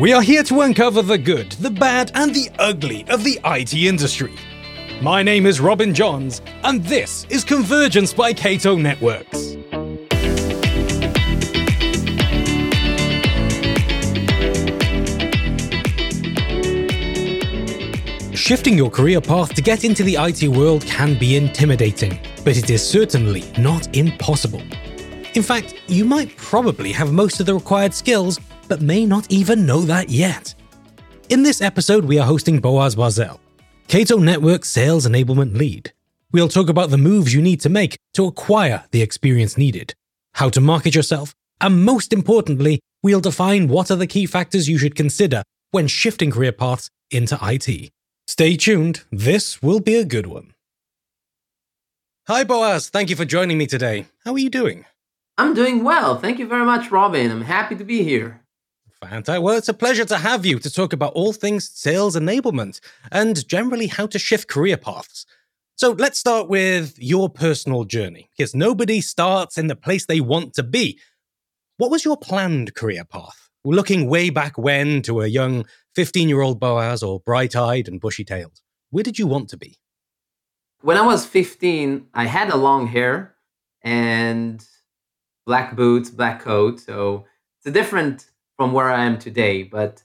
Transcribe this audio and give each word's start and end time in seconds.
We 0.00 0.12
are 0.12 0.22
here 0.22 0.44
to 0.44 0.60
uncover 0.60 1.02
the 1.02 1.18
good, 1.18 1.50
the 1.52 1.70
bad, 1.70 2.12
and 2.14 2.32
the 2.32 2.50
ugly 2.60 3.04
of 3.08 3.24
the 3.24 3.40
IT 3.44 3.74
industry. 3.74 4.32
My 5.02 5.24
name 5.24 5.44
is 5.44 5.58
Robin 5.58 5.92
Johns, 5.92 6.40
and 6.62 6.84
this 6.84 7.26
is 7.30 7.42
Convergence 7.42 8.14
by 8.14 8.32
Cato 8.32 8.76
Networks. 8.76 9.56
Shifting 18.38 18.78
your 18.78 18.90
career 18.90 19.20
path 19.20 19.52
to 19.54 19.62
get 19.62 19.82
into 19.82 20.04
the 20.04 20.16
IT 20.20 20.46
world 20.46 20.86
can 20.86 21.18
be 21.18 21.34
intimidating, 21.34 22.20
but 22.44 22.56
it 22.56 22.70
is 22.70 22.88
certainly 22.88 23.42
not 23.58 23.96
impossible. 23.96 24.62
In 25.34 25.42
fact, 25.42 25.74
you 25.88 26.04
might 26.04 26.36
probably 26.36 26.92
have 26.92 27.12
most 27.12 27.40
of 27.40 27.46
the 27.46 27.54
required 27.54 27.92
skills, 27.92 28.38
but 28.68 28.82
may 28.82 29.06
not 29.06 29.30
even 29.30 29.66
know 29.66 29.80
that 29.82 30.10
yet. 30.10 30.54
In 31.28 31.42
this 31.42 31.60
episode, 31.60 32.04
we 32.04 32.18
are 32.18 32.26
hosting 32.26 32.60
Boaz 32.60 32.96
Barzel, 32.96 33.38
Cato 33.86 34.18
Network 34.18 34.64
Sales 34.64 35.06
Enablement 35.06 35.56
Lead. 35.56 35.92
We'll 36.32 36.48
talk 36.48 36.68
about 36.68 36.90
the 36.90 36.98
moves 36.98 37.32
you 37.32 37.40
need 37.40 37.60
to 37.62 37.68
make 37.68 37.98
to 38.14 38.26
acquire 38.26 38.84
the 38.90 39.02
experience 39.02 39.56
needed, 39.56 39.94
how 40.34 40.50
to 40.50 40.60
market 40.60 40.94
yourself, 40.94 41.34
and 41.60 41.84
most 41.84 42.12
importantly, 42.12 42.80
we'll 43.02 43.20
define 43.20 43.68
what 43.68 43.90
are 43.90 43.96
the 43.96 44.06
key 44.06 44.26
factors 44.26 44.68
you 44.68 44.78
should 44.78 44.94
consider 44.94 45.42
when 45.70 45.86
shifting 45.86 46.30
career 46.30 46.52
paths 46.52 46.90
into 47.10 47.38
IT. 47.42 47.90
Stay 48.26 48.56
tuned, 48.56 49.04
this 49.10 49.62
will 49.62 49.80
be 49.80 49.94
a 49.94 50.04
good 50.04 50.26
one. 50.26 50.52
Hi, 52.26 52.44
Boaz. 52.44 52.90
Thank 52.90 53.08
you 53.08 53.16
for 53.16 53.24
joining 53.24 53.56
me 53.56 53.66
today. 53.66 54.04
How 54.24 54.34
are 54.34 54.38
you 54.38 54.50
doing? 54.50 54.84
I'm 55.38 55.54
doing 55.54 55.82
well. 55.82 56.18
Thank 56.18 56.38
you 56.38 56.46
very 56.46 56.64
much, 56.64 56.90
Robin. 56.90 57.30
I'm 57.30 57.42
happy 57.42 57.74
to 57.76 57.84
be 57.84 58.02
here. 58.02 58.42
Fantastic. 59.02 59.42
Well, 59.42 59.56
it's 59.56 59.68
a 59.68 59.74
pleasure 59.74 60.04
to 60.06 60.18
have 60.18 60.44
you 60.44 60.58
to 60.58 60.70
talk 60.70 60.92
about 60.92 61.12
all 61.12 61.32
things 61.32 61.70
sales 61.70 62.16
enablement 62.16 62.80
and 63.12 63.46
generally 63.46 63.86
how 63.86 64.06
to 64.08 64.18
shift 64.18 64.48
career 64.48 64.76
paths. 64.76 65.24
So 65.76 65.92
let's 65.92 66.18
start 66.18 66.48
with 66.48 66.98
your 66.98 67.28
personal 67.28 67.84
journey, 67.84 68.30
because 68.36 68.54
nobody 68.54 69.00
starts 69.00 69.56
in 69.56 69.68
the 69.68 69.76
place 69.76 70.06
they 70.06 70.20
want 70.20 70.54
to 70.54 70.64
be. 70.64 70.98
What 71.76 71.92
was 71.92 72.04
your 72.04 72.16
planned 72.16 72.74
career 72.74 73.04
path? 73.04 73.48
looking 73.64 74.08
way 74.08 74.30
back 74.30 74.56
when 74.56 75.02
to 75.02 75.20
a 75.20 75.26
young 75.26 75.66
15 75.94 76.28
year 76.28 76.40
old 76.40 76.60
Boaz 76.60 77.02
or 77.02 77.20
bright 77.20 77.56
eyed 77.56 77.88
and 77.88 78.00
bushy 78.00 78.24
tailed? 78.24 78.60
Where 78.90 79.04
did 79.04 79.18
you 79.18 79.26
want 79.26 79.48
to 79.50 79.56
be? 79.56 79.78
When 80.80 80.96
I 80.96 81.02
was 81.02 81.26
15, 81.26 82.06
I 82.14 82.24
had 82.24 82.50
a 82.50 82.56
long 82.56 82.86
hair 82.86 83.34
and 83.82 84.64
black 85.44 85.74
boots, 85.76 86.10
black 86.10 86.40
coat. 86.40 86.80
So 86.80 87.26
it's 87.58 87.66
a 87.66 87.70
different 87.70 88.26
from 88.58 88.72
where 88.72 88.90
I 88.90 89.04
am 89.04 89.18
today. 89.18 89.62
But 89.62 90.02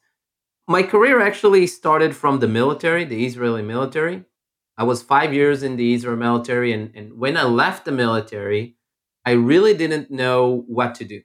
my 0.67 0.83
career 0.83 1.21
actually 1.21 1.67
started 1.67 2.15
from 2.15 2.39
the 2.39 2.47
military, 2.47 3.03
the 3.03 3.25
Israeli 3.25 3.63
military. 3.63 4.23
I 4.77 4.83
was 4.83 5.03
five 5.03 5.33
years 5.33 5.63
in 5.63 5.75
the 5.75 5.93
Israeli 5.93 6.19
military. 6.19 6.71
And, 6.71 6.95
and 6.95 7.17
when 7.17 7.35
I 7.35 7.43
left 7.43 7.85
the 7.85 7.91
military, 7.91 8.77
I 9.25 9.31
really 9.31 9.73
didn't 9.73 10.11
know 10.11 10.63
what 10.67 10.95
to 10.95 11.05
do. 11.05 11.21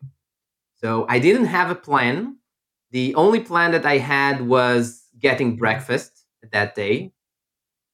So 0.77 1.07
I 1.09 1.19
didn't 1.19 1.47
have 1.47 1.70
a 1.70 1.75
plan. 1.75 2.39
The 2.91 3.15
only 3.15 3.41
plan 3.41 3.73
that 3.73 3.85
I 3.85 3.98
had 3.98 4.47
was 4.47 5.05
getting 5.20 5.57
breakfast 5.57 6.25
that 6.53 6.75
day. 6.75 7.13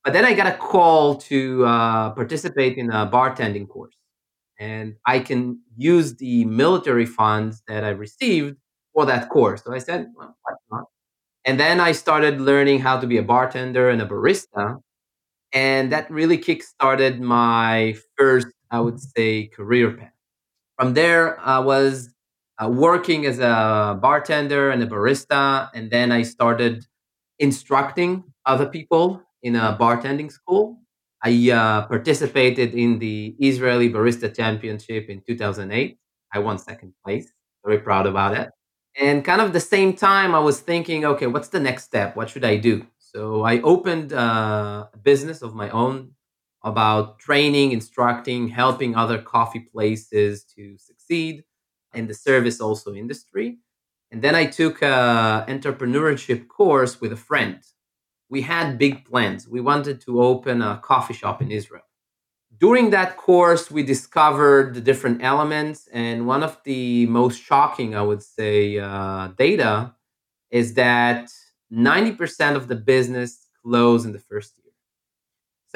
But 0.04 0.12
then 0.12 0.24
I 0.24 0.34
got 0.34 0.46
a 0.46 0.56
call 0.56 1.16
to 1.16 1.64
uh, 1.64 2.10
participate 2.10 2.76
in 2.78 2.90
a 2.90 3.06
bartending 3.10 3.68
course. 3.68 3.96
And 4.58 4.96
I 5.06 5.18
can 5.18 5.60
use 5.76 6.16
the 6.16 6.44
military 6.44 7.06
funds 7.06 7.62
that 7.66 7.84
I 7.84 7.90
received 7.90 8.56
for 8.94 9.04
that 9.06 9.28
course. 9.28 9.62
So 9.64 9.74
I 9.74 9.78
said, 9.78 10.06
well, 10.16 10.36
why 10.42 10.54
not? 10.70 10.84
And 11.44 11.60
then 11.60 11.80
I 11.80 11.92
started 11.92 12.40
learning 12.40 12.78
how 12.80 12.98
to 12.98 13.06
be 13.06 13.18
a 13.18 13.22
bartender 13.22 13.90
and 13.90 14.00
a 14.00 14.06
barista. 14.06 14.80
And 15.52 15.92
that 15.92 16.10
really 16.10 16.38
kickstarted 16.38 17.20
my 17.20 17.96
first, 18.16 18.46
I 18.70 18.80
would 18.80 18.98
say, 19.00 19.48
career 19.48 19.92
path. 19.92 20.12
From 20.78 20.94
there, 20.94 21.38
I 21.40 21.58
was 21.58 22.10
uh, 22.58 22.68
working 22.68 23.26
as 23.26 23.38
a 23.38 23.98
bartender 24.00 24.70
and 24.70 24.82
a 24.82 24.86
barista. 24.86 25.68
And 25.74 25.90
then 25.90 26.10
I 26.10 26.22
started 26.22 26.84
instructing 27.38 28.24
other 28.46 28.66
people 28.66 29.22
in 29.42 29.56
a 29.56 29.76
bartending 29.78 30.32
school. 30.32 30.78
I 31.22 31.50
uh, 31.50 31.86
participated 31.86 32.74
in 32.74 32.98
the 32.98 33.34
Israeli 33.38 33.90
Barista 33.90 34.34
Championship 34.34 35.08
in 35.08 35.22
2008. 35.26 35.98
I 36.32 36.38
won 36.38 36.58
second 36.58 36.92
place. 37.04 37.32
Very 37.64 37.78
proud 37.78 38.06
about 38.06 38.36
it. 38.36 38.50
And 39.00 39.24
kind 39.24 39.40
of 39.40 39.52
the 39.52 39.60
same 39.60 39.94
time, 39.94 40.34
I 40.34 40.38
was 40.38 40.60
thinking, 40.60 41.04
okay, 41.04 41.26
what's 41.26 41.48
the 41.48 41.60
next 41.60 41.84
step? 41.84 42.14
What 42.16 42.30
should 42.30 42.44
I 42.44 42.56
do? 42.56 42.86
So 42.98 43.42
I 43.42 43.60
opened 43.62 44.12
uh, 44.12 44.86
a 44.92 44.98
business 44.98 45.42
of 45.42 45.54
my 45.54 45.70
own 45.70 46.12
about 46.62 47.18
training, 47.18 47.72
instructing, 47.72 48.48
helping 48.48 48.96
other 48.96 49.18
coffee 49.18 49.60
places 49.60 50.44
to 50.56 50.78
succeed 50.78 51.44
in 51.92 52.06
the 52.06 52.14
service 52.14 52.60
also 52.60 52.94
industry. 52.94 53.58
And 54.10 54.22
then 54.22 54.34
I 54.34 54.46
took 54.46 54.80
a 54.82 55.44
entrepreneurship 55.48 56.48
course 56.48 57.00
with 57.00 57.12
a 57.12 57.16
friend. 57.16 57.60
We 58.28 58.42
had 58.42 58.78
big 58.78 59.04
plans. 59.04 59.48
We 59.48 59.60
wanted 59.60 60.00
to 60.02 60.22
open 60.22 60.62
a 60.62 60.78
coffee 60.82 61.14
shop 61.14 61.42
in 61.42 61.50
Israel. 61.50 61.82
During 62.64 62.88
that 62.92 63.18
course, 63.18 63.70
we 63.70 63.82
discovered 63.82 64.72
the 64.72 64.80
different 64.80 65.22
elements. 65.22 65.86
And 65.92 66.26
one 66.26 66.42
of 66.42 66.56
the 66.64 67.04
most 67.20 67.42
shocking, 67.42 67.94
I 67.94 68.00
would 68.00 68.22
say, 68.22 68.78
uh, 68.78 69.28
data 69.36 69.92
is 70.50 70.72
that 70.72 71.30
90% 71.70 72.56
of 72.56 72.66
the 72.68 72.74
business 72.74 73.48
closed 73.62 74.06
in 74.06 74.12
the 74.12 74.18
first 74.18 74.54
year. 74.64 74.72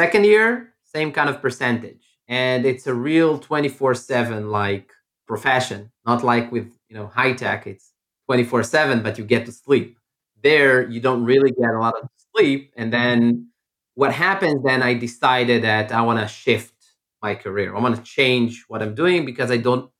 Second 0.00 0.24
year, 0.24 0.72
same 0.82 1.12
kind 1.12 1.28
of 1.28 1.42
percentage. 1.42 2.04
And 2.26 2.64
it's 2.64 2.86
a 2.86 2.94
real 2.94 3.38
24 3.38 3.94
7 3.94 4.50
like 4.50 4.90
profession, 5.26 5.92
not 6.06 6.24
like 6.24 6.50
with 6.50 6.72
you 6.88 6.96
know 6.96 7.08
high 7.08 7.34
tech, 7.34 7.66
it's 7.66 7.92
24 8.28 8.62
7, 8.62 9.02
but 9.02 9.18
you 9.18 9.24
get 9.24 9.44
to 9.44 9.52
sleep. 9.52 9.98
There, 10.42 10.88
you 10.88 11.00
don't 11.00 11.22
really 11.22 11.50
get 11.50 11.68
a 11.68 11.80
lot 11.80 11.96
of 12.02 12.08
sleep. 12.34 12.72
And 12.78 12.90
then 12.90 13.48
what 13.94 14.14
happens 14.14 14.62
then, 14.64 14.82
I 14.82 14.94
decided 14.94 15.64
that 15.64 15.92
I 15.92 16.00
want 16.00 16.20
to 16.20 16.28
shift 16.28 16.77
my 17.22 17.34
career. 17.34 17.76
I 17.76 17.80
want 17.80 17.96
to 17.96 18.02
change 18.02 18.64
what 18.68 18.82
I'm 18.82 18.94
doing 18.94 19.24
because 19.24 19.50
I 19.50 19.56
don't, 19.56 19.90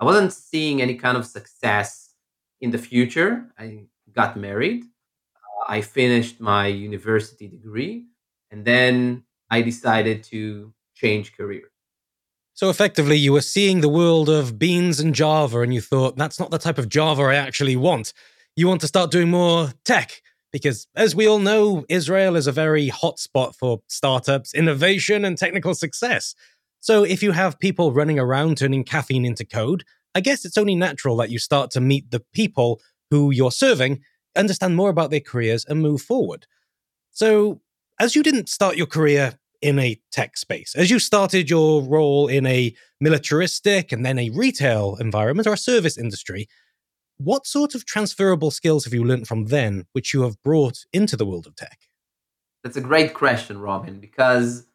I 0.00 0.04
wasn't 0.04 0.32
seeing 0.32 0.82
any 0.82 0.94
kind 0.94 1.16
of 1.16 1.26
success 1.26 2.14
in 2.60 2.70
the 2.70 2.78
future. 2.78 3.46
I 3.58 3.84
got 4.12 4.36
married. 4.36 4.84
Uh, 5.36 5.72
I 5.72 5.80
finished 5.80 6.40
my 6.40 6.66
university 6.66 7.48
degree. 7.48 8.06
And 8.50 8.64
then 8.64 9.24
I 9.50 9.62
decided 9.62 10.24
to 10.24 10.72
change 10.94 11.36
career. 11.36 11.70
So 12.54 12.70
effectively, 12.70 13.16
you 13.16 13.32
were 13.32 13.40
seeing 13.40 13.80
the 13.80 13.88
world 13.88 14.28
of 14.28 14.60
beans 14.60 15.00
and 15.00 15.12
Java, 15.12 15.60
and 15.60 15.74
you 15.74 15.80
thought, 15.80 16.16
that's 16.16 16.38
not 16.38 16.52
the 16.52 16.58
type 16.58 16.78
of 16.78 16.88
Java 16.88 17.22
I 17.22 17.34
actually 17.34 17.74
want. 17.74 18.12
You 18.54 18.68
want 18.68 18.80
to 18.82 18.86
start 18.86 19.10
doing 19.10 19.30
more 19.30 19.72
tech. 19.84 20.22
Because 20.52 20.86
as 20.94 21.16
we 21.16 21.26
all 21.26 21.40
know, 21.40 21.84
Israel 21.88 22.36
is 22.36 22.46
a 22.46 22.52
very 22.52 22.86
hot 22.86 23.18
spot 23.18 23.56
for 23.56 23.82
startups, 23.88 24.54
innovation, 24.54 25.24
and 25.24 25.36
technical 25.36 25.74
success. 25.74 26.36
So 26.84 27.02
if 27.02 27.22
you 27.22 27.32
have 27.32 27.58
people 27.58 27.94
running 27.94 28.18
around 28.18 28.58
turning 28.58 28.84
caffeine 28.84 29.24
into 29.24 29.46
code, 29.46 29.84
I 30.14 30.20
guess 30.20 30.44
it's 30.44 30.58
only 30.58 30.74
natural 30.74 31.16
that 31.16 31.30
you 31.30 31.38
start 31.38 31.70
to 31.70 31.80
meet 31.80 32.10
the 32.10 32.20
people 32.34 32.78
who 33.10 33.30
you're 33.30 33.50
serving, 33.50 34.02
understand 34.36 34.76
more 34.76 34.90
about 34.90 35.10
their 35.10 35.20
careers, 35.20 35.64
and 35.64 35.80
move 35.80 36.02
forward. 36.02 36.46
So, 37.10 37.62
as 37.98 38.14
you 38.14 38.22
didn't 38.22 38.50
start 38.50 38.76
your 38.76 38.86
career 38.86 39.38
in 39.62 39.78
a 39.78 39.98
tech 40.12 40.36
space. 40.36 40.74
As 40.74 40.90
you 40.90 40.98
started 40.98 41.48
your 41.48 41.82
role 41.82 42.28
in 42.28 42.44
a 42.44 42.74
militaristic 43.00 43.90
and 43.90 44.04
then 44.04 44.18
a 44.18 44.28
retail 44.28 44.96
environment 45.00 45.48
or 45.48 45.54
a 45.54 45.56
service 45.56 45.96
industry, 45.96 46.48
what 47.16 47.46
sort 47.46 47.74
of 47.74 47.86
transferable 47.86 48.50
skills 48.50 48.84
have 48.84 48.92
you 48.92 49.04
learned 49.04 49.26
from 49.26 49.46
then, 49.46 49.86
which 49.92 50.12
you 50.12 50.20
have 50.20 50.36
brought 50.42 50.80
into 50.92 51.16
the 51.16 51.24
world 51.24 51.46
of 51.46 51.56
tech? 51.56 51.78
That's 52.62 52.76
a 52.76 52.82
great 52.82 53.14
question, 53.14 53.58
Robin, 53.58 54.00
because 54.00 54.66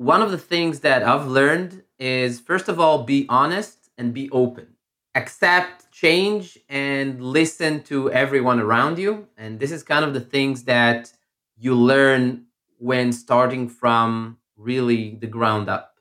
one 0.00 0.22
of 0.22 0.30
the 0.30 0.38
things 0.38 0.80
that 0.80 1.02
I've 1.02 1.26
learned 1.26 1.82
is 1.98 2.40
first 2.40 2.70
of 2.70 2.80
all, 2.80 3.02
be 3.02 3.26
honest 3.28 3.90
and 3.98 4.14
be 4.14 4.30
open. 4.30 4.68
Accept 5.14 5.92
change 5.92 6.58
and 6.70 7.22
listen 7.22 7.82
to 7.82 8.10
everyone 8.10 8.60
around 8.60 8.98
you. 8.98 9.28
And 9.36 9.60
this 9.60 9.70
is 9.70 9.82
kind 9.82 10.02
of 10.02 10.14
the 10.14 10.20
things 10.20 10.64
that 10.64 11.12
you 11.58 11.74
learn 11.74 12.46
when 12.78 13.12
starting 13.12 13.68
from 13.68 14.38
really 14.56 15.16
the 15.20 15.26
ground 15.26 15.68
up. 15.68 15.96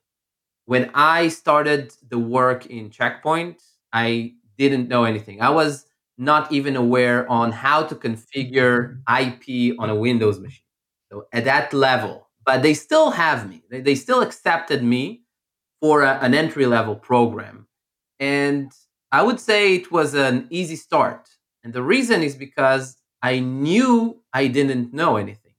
When 0.64 0.92
I 0.94 1.28
started 1.28 1.94
the 2.08 2.20
work 2.20 2.68
in 2.68 2.92
Check 2.92 3.22
Point, 3.22 3.62
I 3.92 4.36
didn't 4.58 4.88
know 4.88 5.04
anything. 5.04 5.42
I 5.42 5.50
was 5.50 5.86
not 6.18 6.54
even 6.54 6.78
aware 6.78 7.30
on 7.30 7.52
how 7.52 7.84
to 7.84 7.96
configure 7.96 9.02
IP 9.22 9.78
on 9.78 9.90
a 9.90 9.96
Windows 9.96 10.40
machine. 10.40 10.64
So 11.12 11.28
at 11.34 11.44
that 11.44 11.74
level, 11.74 12.29
but 12.50 12.64
they 12.64 12.74
still 12.74 13.12
have 13.12 13.48
me. 13.48 13.62
They, 13.70 13.80
they 13.80 13.94
still 13.94 14.22
accepted 14.22 14.84
me 14.84 15.22
for 15.82 16.02
a, 16.02 16.18
an 16.20 16.34
entry 16.34 16.66
level 16.66 16.96
program. 16.96 17.68
And 18.20 18.72
I 19.12 19.22
would 19.22 19.40
say 19.40 19.76
it 19.76 19.92
was 19.92 20.16
an 20.16 20.48
easy 20.50 20.76
start. 20.76 21.30
And 21.64 21.74
the 21.74 21.84
reason 21.84 22.24
is 22.24 22.36
because 22.36 22.98
I 23.22 23.38
knew 23.38 24.24
I 24.34 24.48
didn't 24.48 24.96
know 24.96 25.18
anything, 25.18 25.54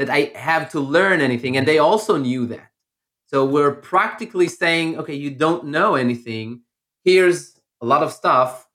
that 0.00 0.10
I 0.10 0.32
have 0.34 0.68
to 0.72 0.80
learn 0.80 1.20
anything. 1.20 1.56
And 1.56 1.68
they 1.68 1.78
also 1.78 2.16
knew 2.16 2.46
that. 2.46 2.72
So 3.26 3.44
we're 3.44 3.76
practically 3.76 4.48
saying, 4.48 4.98
okay, 4.98 5.14
you 5.14 5.30
don't 5.30 5.66
know 5.66 5.94
anything. 5.94 6.62
Here's 7.04 7.60
a 7.80 7.86
lot 7.86 8.02
of 8.02 8.12
stuff. 8.12 8.66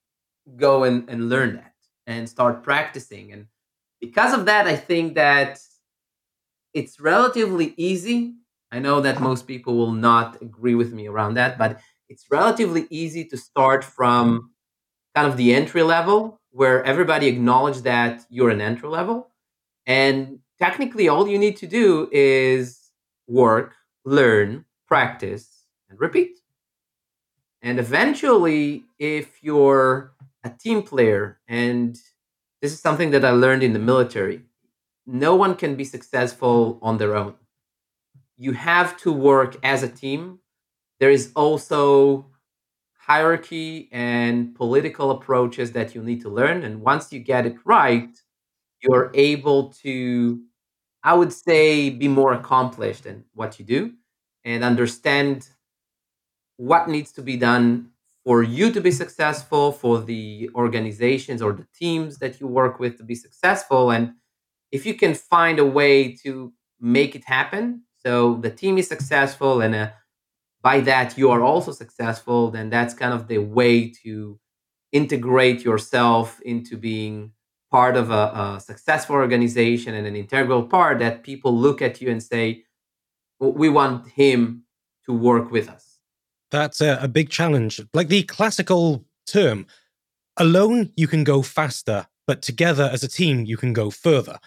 Go 0.55 0.85
and, 0.85 1.09
and 1.09 1.27
learn 1.27 1.55
that 1.57 1.75
and 2.07 2.29
start 2.29 2.63
practicing. 2.63 3.33
And 3.33 3.47
because 3.99 4.33
of 4.33 4.45
that, 4.45 4.65
I 4.65 4.77
think 4.77 5.15
that 5.15 5.59
it's 6.73 6.99
relatively 6.99 7.73
easy. 7.77 8.33
I 8.71 8.79
know 8.79 9.01
that 9.01 9.15
uh-huh. 9.15 9.25
most 9.25 9.47
people 9.47 9.77
will 9.77 9.91
not 9.91 10.41
agree 10.41 10.75
with 10.75 10.93
me 10.93 11.07
around 11.07 11.35
that, 11.35 11.57
but 11.57 11.79
it's 12.09 12.25
relatively 12.29 12.87
easy 12.89 13.25
to 13.25 13.37
start 13.37 13.83
from 13.83 14.51
kind 15.15 15.27
of 15.27 15.37
the 15.37 15.53
entry 15.53 15.83
level 15.83 16.39
where 16.51 16.83
everybody 16.83 17.27
acknowledge 17.27 17.81
that 17.81 18.25
you're 18.29 18.49
an 18.49 18.61
entry 18.61 18.89
level. 18.89 19.29
And 19.85 20.39
technically, 20.59 21.07
all 21.07 21.27
you 21.27 21.37
need 21.37 21.57
to 21.57 21.67
do 21.67 22.09
is 22.11 22.91
work, 23.27 23.73
learn, 24.05 24.65
practice, 24.87 25.65
and 25.89 25.99
repeat. 25.99 26.39
And 27.61 27.79
eventually, 27.79 28.83
if 28.99 29.43
you're 29.43 30.13
a 30.43 30.49
team 30.49 30.83
player, 30.83 31.39
and 31.47 31.95
this 32.61 32.73
is 32.73 32.79
something 32.79 33.11
that 33.11 33.25
I 33.25 33.31
learned 33.31 33.63
in 33.63 33.73
the 33.73 33.79
military, 33.79 34.41
no 35.05 35.35
one 35.35 35.55
can 35.55 35.75
be 35.75 35.83
successful 35.83 36.79
on 36.81 36.97
their 36.97 37.15
own. 37.15 37.35
You 38.37 38.53
have 38.53 38.97
to 38.97 39.11
work 39.11 39.57
as 39.63 39.83
a 39.83 39.89
team. 39.89 40.39
There 40.99 41.11
is 41.11 41.31
also 41.35 42.27
hierarchy 42.97 43.89
and 43.91 44.55
political 44.55 45.11
approaches 45.11 45.73
that 45.73 45.93
you 45.93 46.01
need 46.01 46.21
to 46.21 46.29
learn. 46.29 46.63
And 46.63 46.81
once 46.81 47.11
you 47.11 47.19
get 47.19 47.45
it 47.45 47.57
right, 47.65 48.09
you're 48.81 49.11
able 49.13 49.73
to, 49.83 50.41
I 51.03 51.13
would 51.13 51.33
say, 51.33 51.89
be 51.89 52.07
more 52.07 52.33
accomplished 52.33 53.05
in 53.05 53.25
what 53.33 53.59
you 53.59 53.65
do 53.65 53.93
and 54.45 54.63
understand 54.63 55.49
what 56.57 56.87
needs 56.87 57.11
to 57.13 57.21
be 57.21 57.35
done 57.35 57.89
for 58.23 58.41
you 58.41 58.71
to 58.71 58.79
be 58.79 58.91
successful, 58.91 59.73
for 59.73 59.99
the 59.99 60.49
organizations 60.55 61.41
or 61.41 61.51
the 61.51 61.67
teams 61.77 62.19
that 62.19 62.39
you 62.39 62.47
work 62.47 62.79
with 62.79 62.97
to 62.97 63.03
be 63.03 63.15
successful. 63.15 63.91
And 63.91 64.13
if 64.73 64.87
you 64.87 64.95
can 64.95 65.13
find 65.13 65.59
a 65.59 65.65
way 65.65 66.15
to 66.23 66.51
make 66.81 67.15
it 67.15 67.23
happen, 67.25 67.83
so 68.03 68.35
the 68.41 68.49
team 68.49 68.77
is 68.77 68.87
successful 68.87 69.61
and 69.61 69.75
a 69.75 69.93
by 70.63 70.79
that 70.79 71.17
you 71.17 71.29
are 71.29 71.41
also 71.41 71.71
successful, 71.71 72.49
then 72.49 72.69
that's 72.69 72.93
kind 72.93 73.13
of 73.13 73.27
the 73.27 73.37
way 73.37 73.89
to 74.03 74.39
integrate 74.93 75.63
yourself 75.63 76.39
into 76.41 76.77
being 76.77 77.33
part 77.69 77.97
of 77.97 78.11
a, 78.11 78.55
a, 78.55 78.61
successful 78.61 79.15
organization 79.15 79.93
and 79.93 80.07
an 80.07 80.15
integral 80.15 80.63
part 80.63 80.99
that 80.99 81.23
people 81.23 81.53
look 81.53 81.81
at 81.81 82.01
you 82.01 82.09
and 82.09 82.23
say, 82.23 82.63
we 83.39 83.67
want 83.67 84.07
him 84.07 84.63
to 85.05 85.11
work 85.11 85.51
with 85.51 85.67
us. 85.67 85.99
That's 86.49 86.79
a, 86.79 86.97
a 87.01 87.09
big 87.09 87.29
challenge. 87.29 87.81
Like 87.93 88.07
the 88.07 88.23
classical 88.23 89.03
term, 89.27 89.65
alone 90.37 90.93
you 90.95 91.07
can 91.07 91.25
go 91.25 91.41
faster, 91.41 92.07
but 92.25 92.41
together 92.41 92.89
as 92.93 93.03
a 93.03 93.09
team 93.09 93.43
you 93.43 93.57
can 93.57 93.73
go 93.73 93.89
further. 93.89 94.39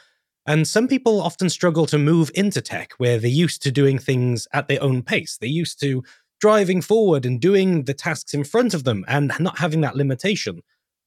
And 0.46 0.66
some 0.66 0.87
people 0.87 1.20
often 1.20 1.50
struggle 1.50 1.87
to 1.87 1.98
move 1.98 2.31
into 2.34 2.60
tech 2.60 2.93
where 2.98 3.19
they're 3.19 3.31
used 3.31 3.62
to 3.62 3.72
doing 3.72 3.98
things 3.98 4.46
at 4.52 4.69
their 4.69 4.82
own 4.82 5.02
pace. 5.02 5.37
They're 5.38 5.48
used 5.48 5.81
to 5.81 6.04
driving 6.40 6.82
forward 6.82 7.26
and 7.26 7.40
doing 7.40 7.84
the 7.84 7.94
tasks 7.94 8.32
in 8.32 8.44
front 8.44 8.75
of 8.75 8.84
them 8.84 9.04
and 9.08 9.32
not 9.40 9.58
having 9.58 9.81
that 9.81 9.96
limitation. 9.96 10.60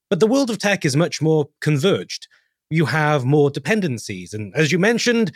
But 0.09 0.19
the 0.19 0.27
world 0.27 0.49
of 0.49 0.57
tech 0.57 0.83
is 0.83 0.95
much 0.95 1.21
more 1.21 1.49
converged. 1.61 2.27
You 2.69 2.85
have 2.85 3.23
more 3.23 3.49
dependencies. 3.49 4.33
And 4.33 4.53
as 4.55 4.71
you 4.71 4.79
mentioned, 4.79 5.31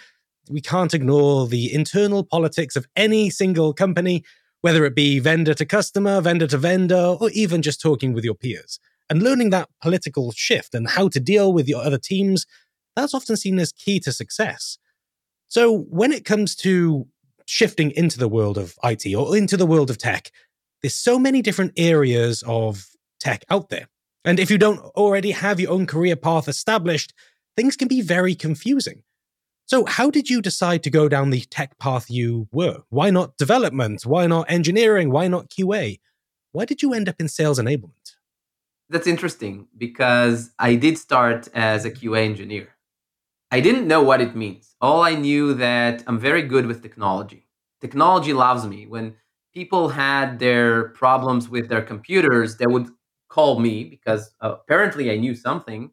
we 0.50 0.61
can't 0.61 0.94
ignore 0.94 1.47
the 1.47 1.73
internal 1.73 2.23
politics 2.23 2.75
of 2.75 2.88
any 2.95 3.29
single 3.29 3.73
company, 3.73 4.23
whether 4.61 4.83
it 4.83 4.95
be 4.95 5.19
vendor 5.19 5.53
to 5.53 5.65
customer, 5.65 6.19
vendor 6.19 6.47
to 6.47 6.57
vendor, 6.57 7.15
or 7.19 7.29
even 7.31 7.61
just 7.61 7.79
talking 7.79 8.13
with 8.13 8.25
your 8.25 8.35
peers. 8.35 8.79
And 9.09 9.21
learning 9.21 9.51
that 9.51 9.69
political 9.81 10.31
shift 10.31 10.73
and 10.73 10.89
how 10.89 11.07
to 11.09 11.19
deal 11.19 11.53
with 11.53 11.67
your 11.67 11.83
other 11.83 11.97
teams 11.97 12.45
that's 12.95 13.13
often 13.13 13.37
seen 13.37 13.59
as 13.59 13.71
key 13.71 13.99
to 14.01 14.11
success. 14.11 14.77
So 15.47 15.79
when 15.89 16.11
it 16.11 16.25
comes 16.25 16.55
to 16.57 17.07
shifting 17.45 17.91
into 17.91 18.17
the 18.17 18.27
world 18.27 18.57
of 18.57 18.75
IT 18.83 19.13
or 19.15 19.35
into 19.37 19.57
the 19.57 19.65
world 19.65 19.89
of 19.89 19.97
tech, 19.97 20.31
there's 20.81 20.95
so 20.95 21.19
many 21.19 21.41
different 21.41 21.73
areas 21.77 22.43
of 22.45 22.87
tech 23.19 23.43
out 23.49 23.69
there. 23.69 23.87
And 24.25 24.39
if 24.39 24.49
you 24.49 24.57
don't 24.57 24.79
already 24.95 25.31
have 25.31 25.59
your 25.59 25.71
own 25.71 25.85
career 25.85 26.15
path 26.15 26.47
established, 26.47 27.13
things 27.55 27.75
can 27.75 27.87
be 27.87 28.01
very 28.01 28.35
confusing. 28.35 29.03
So, 29.65 29.85
how 29.85 30.09
did 30.09 30.29
you 30.29 30.41
decide 30.41 30.83
to 30.83 30.89
go 30.89 31.07
down 31.07 31.29
the 31.29 31.41
tech 31.41 31.77
path 31.79 32.09
you 32.09 32.47
were? 32.51 32.79
Why 32.89 33.09
not 33.09 33.37
development? 33.37 34.05
Why 34.05 34.27
not 34.27 34.51
engineering? 34.51 35.09
Why 35.09 35.27
not 35.27 35.49
QA? 35.49 35.99
Why 36.51 36.65
did 36.65 36.81
you 36.81 36.93
end 36.93 37.09
up 37.09 37.15
in 37.19 37.29
sales 37.29 37.59
enablement? 37.59 38.15
That's 38.89 39.07
interesting 39.07 39.67
because 39.77 40.51
I 40.59 40.75
did 40.75 40.97
start 40.97 41.47
as 41.53 41.85
a 41.85 41.91
QA 41.91 42.25
engineer. 42.25 42.72
I 43.53 43.59
didn't 43.59 43.88
know 43.88 44.01
what 44.01 44.19
it 44.19 44.35
means. 44.35 44.75
All 44.81 45.03
I 45.03 45.13
knew 45.13 45.53
that 45.53 46.03
I'm 46.07 46.17
very 46.17 46.41
good 46.41 46.65
with 46.65 46.81
technology. 46.81 47.45
Technology 47.81 48.33
loves 48.33 48.65
me. 48.65 48.88
When 48.88 49.13
people 49.53 49.89
had 49.89 50.39
their 50.39 50.89
problems 51.01 51.50
with 51.50 51.69
their 51.69 51.83
computers, 51.83 52.57
they 52.57 52.65
would 52.65 52.88
call 53.29 53.59
me 53.59 53.83
because 53.83 54.31
apparently 54.41 55.11
I 55.11 55.17
knew 55.17 55.35
something. 55.35 55.91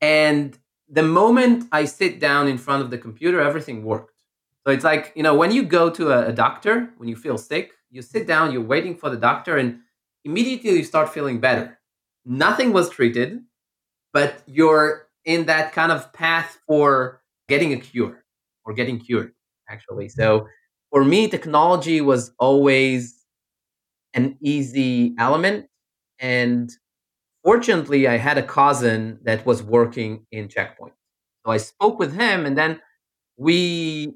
And 0.00 0.58
the 0.88 1.04
moment 1.04 1.68
I 1.70 1.84
sit 1.84 2.18
down 2.18 2.48
in 2.48 2.58
front 2.58 2.82
of 2.82 2.90
the 2.90 2.98
computer, 2.98 3.40
everything 3.40 3.84
worked. 3.84 4.20
So 4.64 4.72
it's 4.72 4.82
like, 4.82 5.12
you 5.14 5.22
know, 5.22 5.36
when 5.36 5.52
you 5.52 5.62
go 5.62 5.88
to 5.90 6.10
a, 6.10 6.30
a 6.30 6.32
doctor, 6.32 6.90
when 6.96 7.08
you 7.08 7.14
feel 7.14 7.38
sick, 7.38 7.70
you 7.88 8.02
sit 8.02 8.26
down, 8.26 8.50
you're 8.50 8.72
waiting 8.74 8.96
for 8.96 9.10
the 9.10 9.16
doctor, 9.16 9.56
and 9.58 9.78
immediately 10.24 10.72
you 10.72 10.82
start 10.82 11.14
feeling 11.14 11.38
better. 11.38 11.78
Nothing 12.24 12.72
was 12.72 12.90
treated, 12.90 13.44
but 14.12 14.42
your 14.46 15.05
in 15.26 15.46
that 15.46 15.72
kind 15.72 15.92
of 15.92 16.10
path 16.14 16.58
for 16.66 17.20
getting 17.48 17.72
a 17.72 17.76
cure 17.76 18.24
or 18.64 18.72
getting 18.72 18.98
cured, 18.98 19.32
actually. 19.68 20.06
Mm-hmm. 20.06 20.20
So 20.20 20.48
for 20.90 21.04
me, 21.04 21.28
technology 21.28 22.00
was 22.00 22.32
always 22.38 23.26
an 24.14 24.38
easy 24.40 25.14
element. 25.18 25.66
And 26.18 26.70
fortunately, 27.44 28.08
I 28.08 28.16
had 28.16 28.38
a 28.38 28.42
cousin 28.42 29.18
that 29.24 29.44
was 29.44 29.62
working 29.62 30.24
in 30.30 30.48
Check 30.48 30.78
Point. 30.78 30.94
So 31.44 31.52
I 31.52 31.58
spoke 31.58 31.98
with 31.98 32.14
him 32.14 32.46
and 32.46 32.56
then 32.56 32.80
we 33.36 34.14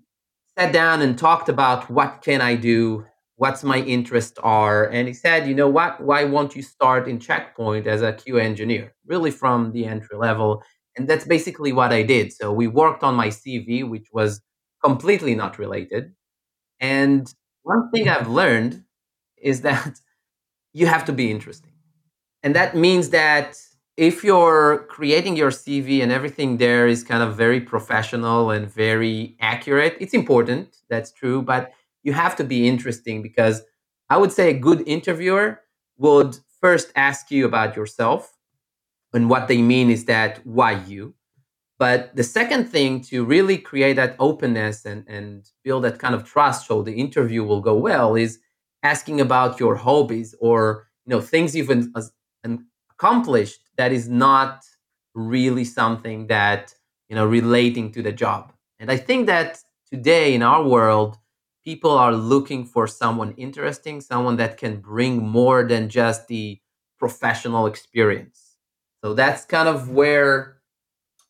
sat 0.58 0.72
down 0.72 1.02
and 1.02 1.18
talked 1.18 1.48
about 1.48 1.90
what 1.90 2.22
can 2.22 2.40
I 2.40 2.54
do 2.54 3.04
what's 3.36 3.64
my 3.64 3.78
interest 3.78 4.38
are 4.42 4.84
and 4.90 5.08
he 5.08 5.14
said 5.14 5.48
you 5.48 5.54
know 5.54 5.68
what 5.68 5.98
why 6.02 6.24
won't 6.24 6.54
you 6.54 6.60
start 6.60 7.08
in 7.08 7.18
Check 7.18 7.56
Point 7.56 7.86
as 7.86 8.02
a 8.02 8.12
qa 8.12 8.38
engineer 8.38 8.92
really 9.06 9.30
from 9.30 9.72
the 9.72 9.86
entry 9.86 10.18
level 10.18 10.62
and 10.96 11.08
that's 11.08 11.24
basically 11.24 11.72
what 11.72 11.92
I 11.92 12.02
did. 12.02 12.32
So 12.32 12.52
we 12.52 12.66
worked 12.66 13.02
on 13.02 13.14
my 13.14 13.28
CV, 13.28 13.88
which 13.88 14.08
was 14.12 14.40
completely 14.82 15.34
not 15.34 15.58
related. 15.58 16.14
And 16.80 17.32
one 17.62 17.90
thing 17.90 18.08
I've 18.08 18.28
learned 18.28 18.84
is 19.36 19.60
that 19.68 19.98
you 20.72 20.86
have 20.86 21.04
to 21.06 21.12
be 21.12 21.30
interesting. 21.30 21.72
And 22.42 22.54
that 22.54 22.74
means 22.74 23.10
that 23.10 23.56
if 23.96 24.24
you're 24.24 24.86
creating 24.88 25.36
your 25.36 25.50
CV 25.50 26.02
and 26.02 26.10
everything 26.10 26.56
there 26.56 26.86
is 26.86 27.04
kind 27.04 27.22
of 27.22 27.36
very 27.36 27.60
professional 27.60 28.50
and 28.50 28.72
very 28.72 29.36
accurate, 29.40 29.96
it's 30.00 30.14
important, 30.14 30.78
that's 30.88 31.12
true, 31.12 31.42
but 31.42 31.72
you 32.02 32.14
have 32.14 32.34
to 32.36 32.44
be 32.44 32.66
interesting 32.66 33.20
because 33.20 33.62
I 34.08 34.16
would 34.16 34.32
say 34.32 34.48
a 34.50 34.58
good 34.58 34.82
interviewer 34.86 35.60
would 35.98 36.38
first 36.60 36.92
ask 36.96 37.30
you 37.30 37.44
about 37.44 37.76
yourself 37.76 38.32
and 39.12 39.30
what 39.30 39.48
they 39.48 39.62
mean 39.62 39.90
is 39.90 40.04
that 40.06 40.44
why 40.46 40.72
you? 40.72 41.14
But 41.78 42.14
the 42.14 42.24
second 42.24 42.66
thing 42.66 43.00
to 43.04 43.24
really 43.24 43.56
create 43.58 43.96
that 43.96 44.16
openness 44.18 44.84
and, 44.84 45.04
and 45.08 45.48
build 45.64 45.84
that 45.84 45.98
kind 45.98 46.14
of 46.14 46.24
trust 46.24 46.66
so 46.68 46.82
the 46.82 46.92
interview 46.92 47.42
will 47.42 47.60
go 47.62 47.74
well 47.74 48.16
is 48.16 48.38
asking 48.82 49.20
about 49.20 49.58
your 49.58 49.76
hobbies 49.76 50.34
or 50.40 50.88
you 51.06 51.10
know 51.10 51.20
things 51.20 51.56
you've 51.56 51.70
accomplished 52.90 53.60
that 53.76 53.92
is 53.92 54.08
not 54.08 54.64
really 55.14 55.64
something 55.64 56.26
that 56.26 56.74
you 57.08 57.16
know 57.16 57.26
relating 57.26 57.90
to 57.92 58.02
the 58.02 58.12
job. 58.12 58.52
And 58.78 58.90
I 58.90 58.96
think 58.96 59.26
that 59.26 59.58
today 59.90 60.34
in 60.34 60.42
our 60.42 60.62
world, 60.62 61.16
people 61.64 61.90
are 61.92 62.12
looking 62.14 62.64
for 62.64 62.86
someone 62.86 63.32
interesting, 63.36 64.00
someone 64.00 64.36
that 64.36 64.58
can 64.58 64.80
bring 64.80 65.26
more 65.26 65.66
than 65.66 65.88
just 65.88 66.28
the 66.28 66.60
professional 66.98 67.66
experience. 67.66 68.39
So 69.02 69.14
that's 69.14 69.44
kind 69.44 69.68
of 69.68 69.90
where 69.90 70.58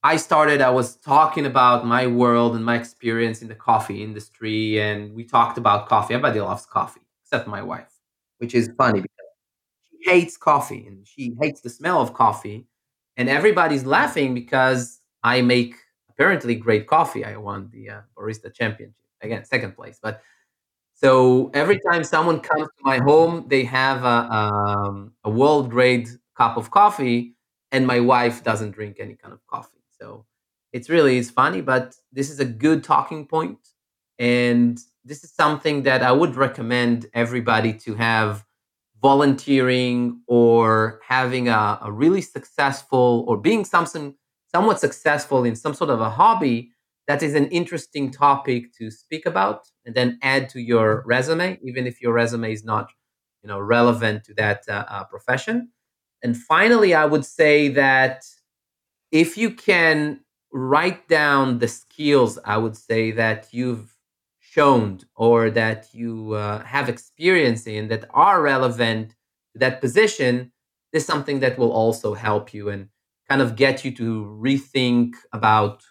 I 0.02 0.16
started. 0.16 0.60
I 0.60 0.70
was 0.70 0.96
talking 0.96 1.46
about 1.46 1.86
my 1.86 2.06
world 2.06 2.56
and 2.56 2.64
my 2.64 2.76
experience 2.76 3.42
in 3.42 3.48
the 3.48 3.54
coffee 3.54 4.02
industry, 4.02 4.80
and 4.80 5.14
we 5.14 5.24
talked 5.24 5.58
about 5.58 5.88
coffee. 5.88 6.14
Everybody 6.14 6.40
loves 6.40 6.66
coffee 6.66 7.02
except 7.22 7.46
my 7.46 7.62
wife, 7.62 7.92
which 8.38 8.54
is 8.54 8.70
funny 8.76 9.02
because 9.02 9.26
she 9.90 10.10
hates 10.10 10.36
coffee 10.36 10.86
and 10.86 11.06
she 11.06 11.34
hates 11.40 11.60
the 11.60 11.70
smell 11.70 12.00
of 12.00 12.14
coffee. 12.14 12.66
And 13.16 13.28
everybody's 13.28 13.84
laughing 13.84 14.34
because 14.34 15.00
I 15.22 15.42
make 15.42 15.74
apparently 16.08 16.54
great 16.54 16.86
coffee. 16.86 17.24
I 17.24 17.36
won 17.36 17.68
the 17.72 17.90
uh, 17.90 18.00
barista 18.16 18.52
championship 18.52 18.94
again, 19.20 19.44
second 19.44 19.76
place. 19.76 19.98
But 20.02 20.22
so 20.94 21.50
every 21.54 21.78
time 21.80 22.04
someone 22.04 22.40
comes 22.40 22.68
to 22.68 22.82
my 22.82 22.98
home, 22.98 23.46
they 23.48 23.64
have 23.64 24.04
a, 24.04 24.32
um, 24.32 25.12
a 25.24 25.30
world 25.30 25.70
grade 25.70 26.08
cup 26.36 26.56
of 26.56 26.70
coffee, 26.70 27.34
and 27.72 27.86
my 27.86 28.00
wife 28.00 28.42
doesn't 28.42 28.72
drink 28.72 28.96
any 29.00 29.14
kind 29.14 29.32
of 29.32 29.46
coffee. 29.46 29.82
So 29.98 30.26
it's 30.72 30.88
really 30.88 31.18
it's 31.18 31.30
funny, 31.30 31.60
but 31.60 31.96
this 32.12 32.30
is 32.30 32.40
a 32.40 32.44
good 32.44 32.84
talking 32.84 33.26
point, 33.26 33.58
and 34.18 34.78
this 35.04 35.24
is 35.24 35.32
something 35.32 35.82
that 35.84 36.02
I 36.02 36.12
would 36.12 36.36
recommend 36.36 37.06
everybody 37.14 37.72
to 37.84 37.94
have 37.94 38.44
volunteering 39.02 40.20
or 40.26 41.00
having 41.06 41.48
a, 41.48 41.78
a 41.82 41.90
really 41.90 42.20
successful 42.20 43.24
or 43.26 43.36
being 43.36 43.64
something 43.64 44.14
somewhat 44.54 44.80
successful 44.80 45.44
in 45.44 45.56
some 45.56 45.74
sort 45.74 45.90
of 45.90 46.00
a 46.00 46.10
hobby 46.10 46.70
that 47.06 47.22
is 47.22 47.34
an 47.34 47.46
interesting 47.46 48.10
topic 48.10 48.72
to 48.74 48.90
speak 48.90 49.26
about 49.26 49.66
and 49.84 49.94
then 49.94 50.18
add 50.22 50.48
to 50.50 50.60
your 50.60 51.02
resume 51.06 51.58
even 51.62 51.86
if 51.86 52.00
your 52.02 52.12
resume 52.12 52.52
is 52.52 52.64
not 52.64 52.90
you 53.42 53.48
know 53.48 53.58
relevant 53.58 54.22
to 54.24 54.34
that 54.34 54.62
uh, 54.68 54.84
uh, 54.88 55.04
profession 55.04 55.70
and 56.22 56.36
finally 56.36 56.94
i 56.94 57.04
would 57.04 57.24
say 57.24 57.68
that 57.68 58.24
if 59.12 59.36
you 59.36 59.50
can 59.50 60.20
write 60.52 61.08
down 61.08 61.58
the 61.58 61.68
skills 61.68 62.38
i 62.44 62.56
would 62.56 62.76
say 62.76 63.10
that 63.10 63.48
you've 63.52 63.96
shown 64.38 64.98
or 65.14 65.48
that 65.50 65.88
you 65.92 66.32
uh, 66.32 66.64
have 66.64 66.88
experience 66.88 67.66
in 67.66 67.88
that 67.88 68.04
are 68.10 68.42
relevant 68.42 69.10
to 69.52 69.58
that 69.58 69.80
position 69.80 70.50
is 70.92 71.06
something 71.06 71.40
that 71.40 71.56
will 71.56 71.70
also 71.70 72.14
help 72.14 72.52
you 72.52 72.68
and 72.68 72.88
kind 73.28 73.40
of 73.40 73.54
get 73.54 73.84
you 73.84 73.92
to 73.92 74.24
rethink 74.42 75.14
about 75.32 75.84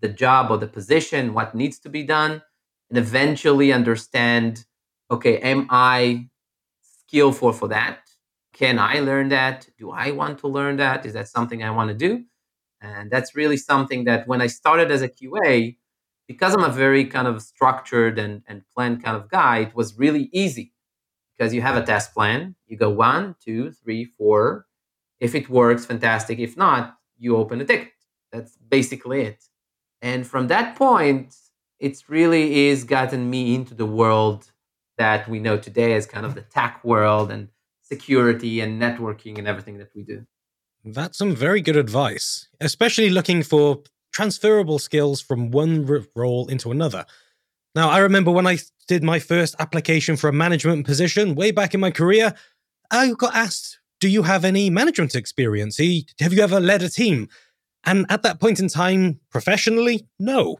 the 0.00 0.08
job 0.08 0.50
or 0.50 0.56
the 0.56 0.66
position, 0.66 1.34
what 1.34 1.54
needs 1.54 1.78
to 1.80 1.88
be 1.90 2.02
done, 2.02 2.42
and 2.88 2.98
eventually 2.98 3.72
understand 3.72 4.64
okay, 5.10 5.38
am 5.38 5.66
I 5.70 6.28
skillful 6.82 7.52
for 7.52 7.68
that? 7.68 8.07
Can 8.58 8.78
I 8.78 9.00
learn 9.00 9.28
that? 9.28 9.68
Do 9.78 9.90
I 9.90 10.10
want 10.10 10.40
to 10.40 10.48
learn 10.48 10.76
that? 10.78 11.06
Is 11.06 11.12
that 11.12 11.28
something 11.28 11.62
I 11.62 11.70
want 11.70 11.88
to 11.90 11.94
do? 11.94 12.24
And 12.80 13.10
that's 13.10 13.36
really 13.36 13.56
something 13.56 14.04
that 14.04 14.26
when 14.26 14.40
I 14.40 14.48
started 14.48 14.90
as 14.90 15.02
a 15.02 15.08
QA, 15.08 15.76
because 16.26 16.54
I'm 16.54 16.64
a 16.64 16.68
very 16.68 17.04
kind 17.04 17.28
of 17.28 17.40
structured 17.42 18.18
and, 18.18 18.42
and 18.48 18.62
planned 18.74 19.02
kind 19.04 19.16
of 19.16 19.30
guy, 19.30 19.58
it 19.60 19.74
was 19.74 19.98
really 19.98 20.28
easy 20.32 20.72
because 21.36 21.54
you 21.54 21.62
have 21.62 21.76
a 21.76 21.84
test 21.86 22.14
plan. 22.14 22.56
You 22.66 22.76
go 22.76 22.90
one, 22.90 23.36
two, 23.44 23.72
three, 23.72 24.04
four. 24.04 24.66
If 25.20 25.34
it 25.34 25.48
works, 25.48 25.86
fantastic. 25.86 26.38
If 26.38 26.56
not, 26.56 26.96
you 27.18 27.36
open 27.36 27.60
a 27.60 27.64
ticket. 27.64 27.92
That's 28.32 28.56
basically 28.56 29.22
it. 29.22 29.44
And 30.02 30.26
from 30.26 30.48
that 30.48 30.76
point, 30.76 31.34
it's 31.80 32.08
really 32.08 32.68
is 32.68 32.84
gotten 32.84 33.30
me 33.30 33.54
into 33.54 33.74
the 33.74 33.86
world 33.86 34.50
that 34.98 35.28
we 35.28 35.38
know 35.38 35.56
today 35.56 35.94
as 35.94 36.06
kind 36.06 36.26
of 36.26 36.34
the 36.34 36.42
tech 36.42 36.84
world 36.84 37.30
and 37.30 37.48
security 37.88 38.60
and 38.60 38.80
networking 38.80 39.38
and 39.38 39.48
everything 39.48 39.78
that 39.78 39.90
we 39.94 40.02
do. 40.02 40.26
That's 40.84 41.18
some 41.18 41.34
very 41.34 41.60
good 41.60 41.76
advice, 41.76 42.48
especially 42.60 43.10
looking 43.10 43.42
for 43.42 43.82
transferable 44.12 44.78
skills 44.78 45.20
from 45.20 45.50
one 45.50 45.86
role 46.14 46.48
into 46.48 46.70
another. 46.70 47.04
Now, 47.74 47.90
I 47.90 47.98
remember 47.98 48.30
when 48.30 48.46
I 48.46 48.58
did 48.86 49.02
my 49.02 49.18
first 49.18 49.54
application 49.58 50.16
for 50.16 50.28
a 50.28 50.32
management 50.32 50.86
position 50.86 51.34
way 51.34 51.50
back 51.50 51.74
in 51.74 51.80
my 51.80 51.90
career, 51.90 52.34
I 52.90 53.12
got 53.12 53.34
asked, 53.34 53.78
Do 54.00 54.08
you 54.08 54.22
have 54.22 54.44
any 54.44 54.70
management 54.70 55.14
experience? 55.14 55.78
Have 55.78 56.32
you 56.32 56.42
ever 56.42 56.60
led 56.60 56.82
a 56.82 56.88
team? 56.88 57.28
And 57.84 58.06
at 58.08 58.22
that 58.22 58.40
point 58.40 58.60
in 58.60 58.68
time, 58.68 59.20
professionally, 59.30 60.06
no. 60.18 60.58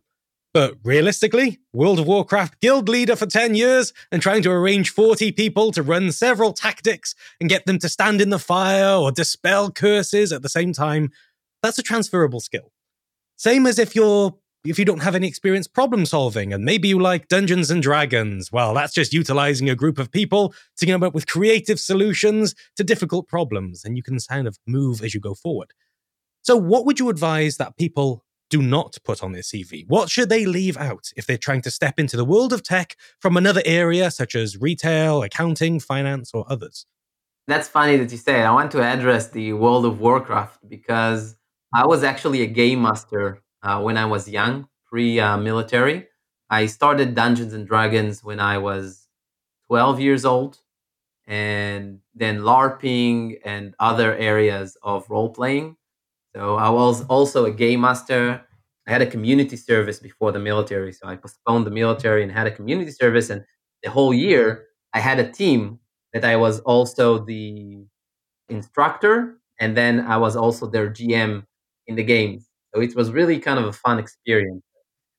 But 0.58 0.74
realistically, 0.82 1.60
World 1.72 2.00
of 2.00 2.08
Warcraft 2.08 2.60
guild 2.60 2.88
leader 2.88 3.14
for 3.14 3.26
10 3.26 3.54
years 3.54 3.92
and 4.10 4.20
trying 4.20 4.42
to 4.42 4.50
arrange 4.50 4.90
40 4.90 5.30
people 5.30 5.70
to 5.70 5.84
run 5.84 6.10
several 6.10 6.52
tactics 6.52 7.14
and 7.40 7.48
get 7.48 7.64
them 7.64 7.78
to 7.78 7.88
stand 7.88 8.20
in 8.20 8.30
the 8.30 8.40
fire 8.40 8.96
or 8.96 9.12
dispel 9.12 9.70
curses 9.70 10.32
at 10.32 10.42
the 10.42 10.48
same 10.48 10.72
time, 10.72 11.12
that's 11.62 11.78
a 11.78 11.82
transferable 11.84 12.40
skill. 12.40 12.72
Same 13.36 13.68
as 13.68 13.78
if 13.78 13.94
you're 13.94 14.34
if 14.64 14.80
you 14.80 14.84
don't 14.84 15.04
have 15.04 15.14
any 15.14 15.28
experience 15.28 15.68
problem 15.68 16.04
solving 16.04 16.52
and 16.52 16.64
maybe 16.64 16.88
you 16.88 16.98
like 16.98 17.28
Dungeons 17.28 17.70
and 17.70 17.80
Dragons, 17.80 18.50
well, 18.50 18.74
that's 18.74 18.92
just 18.92 19.12
utilizing 19.12 19.70
a 19.70 19.76
group 19.76 19.96
of 19.96 20.10
people 20.10 20.52
to 20.78 20.86
come 20.86 21.04
up 21.04 21.14
with 21.14 21.28
creative 21.28 21.78
solutions 21.78 22.56
to 22.74 22.82
difficult 22.82 23.28
problems 23.28 23.84
and 23.84 23.96
you 23.96 24.02
can 24.02 24.18
kind 24.28 24.48
of 24.48 24.58
move 24.66 25.04
as 25.04 25.14
you 25.14 25.20
go 25.20 25.34
forward. 25.34 25.72
So, 26.42 26.56
what 26.56 26.84
would 26.84 26.98
you 26.98 27.10
advise 27.10 27.58
that 27.58 27.76
people 27.76 28.24
do 28.50 28.62
not 28.62 28.98
put 29.04 29.22
on 29.22 29.32
their 29.32 29.42
CV? 29.42 29.84
What 29.86 30.10
should 30.10 30.28
they 30.28 30.46
leave 30.46 30.76
out 30.76 31.10
if 31.16 31.26
they're 31.26 31.36
trying 31.38 31.62
to 31.62 31.70
step 31.70 31.98
into 31.98 32.16
the 32.16 32.24
world 32.24 32.52
of 32.52 32.62
tech 32.62 32.96
from 33.18 33.36
another 33.36 33.62
area 33.64 34.10
such 34.10 34.34
as 34.34 34.56
retail, 34.56 35.22
accounting, 35.22 35.80
finance, 35.80 36.30
or 36.32 36.44
others? 36.48 36.86
That's 37.48 37.66
funny 37.66 37.96
that 37.96 38.12
you 38.12 38.18
say 38.18 38.40
it. 38.40 38.44
I 38.44 38.52
want 38.52 38.70
to 38.72 38.82
address 38.82 39.28
the 39.28 39.54
World 39.54 39.86
of 39.86 40.00
Warcraft 40.00 40.68
because 40.68 41.34
I 41.74 41.86
was 41.86 42.04
actually 42.04 42.42
a 42.42 42.46
game 42.46 42.82
master 42.82 43.42
uh, 43.62 43.80
when 43.80 43.96
I 43.96 44.04
was 44.04 44.28
young, 44.28 44.68
pre 44.86 45.18
uh, 45.18 45.38
military. 45.38 46.08
I 46.50 46.66
started 46.66 47.14
Dungeons 47.14 47.54
and 47.54 47.66
Dragons 47.66 48.22
when 48.22 48.38
I 48.38 48.58
was 48.58 49.08
12 49.68 49.98
years 49.98 50.26
old, 50.26 50.58
and 51.26 52.00
then 52.14 52.40
LARPing 52.40 53.38
and 53.46 53.74
other 53.80 54.14
areas 54.14 54.76
of 54.82 55.08
role 55.08 55.30
playing. 55.30 55.77
So 56.38 56.54
I 56.54 56.68
was 56.68 57.04
also 57.06 57.46
a 57.46 57.50
game 57.50 57.80
master. 57.80 58.40
I 58.86 58.92
had 58.92 59.02
a 59.02 59.06
community 59.06 59.56
service 59.56 59.98
before 59.98 60.30
the 60.30 60.38
military. 60.38 60.92
So 60.92 61.08
I 61.08 61.16
postponed 61.16 61.66
the 61.66 61.72
military 61.72 62.22
and 62.22 62.30
had 62.30 62.46
a 62.46 62.52
community 62.52 62.92
service. 62.92 63.28
And 63.28 63.44
the 63.82 63.90
whole 63.90 64.14
year, 64.14 64.66
I 64.92 65.00
had 65.00 65.18
a 65.18 65.28
team 65.28 65.80
that 66.12 66.24
I 66.24 66.36
was 66.36 66.60
also 66.60 67.18
the 67.24 67.84
instructor. 68.48 69.40
And 69.58 69.76
then 69.76 69.98
I 70.06 70.16
was 70.16 70.36
also 70.36 70.68
their 70.68 70.88
GM 70.88 71.42
in 71.88 71.96
the 71.96 72.04
games. 72.04 72.46
So 72.72 72.80
it 72.82 72.94
was 72.94 73.10
really 73.10 73.40
kind 73.40 73.58
of 73.58 73.64
a 73.64 73.72
fun 73.72 73.98
experience. 73.98 74.62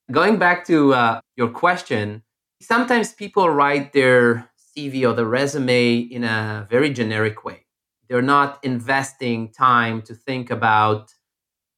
Going 0.09 0.37
back 0.37 0.65
to 0.67 0.93
uh, 0.93 1.21
your 1.35 1.49
question, 1.49 2.23
sometimes 2.61 3.11
people 3.11 3.49
write 3.49 3.91
their 3.91 4.49
CV 4.57 5.03
or 5.03 5.13
the 5.13 5.25
resume 5.25 5.97
in 5.97 6.23
a 6.23 6.65
very 6.69 6.91
generic 6.93 7.43
way. 7.43 7.65
They're 8.09 8.21
not 8.21 8.59
investing 8.63 9.51
time 9.51 10.01
to 10.01 10.15
think 10.15 10.49
about 10.49 11.13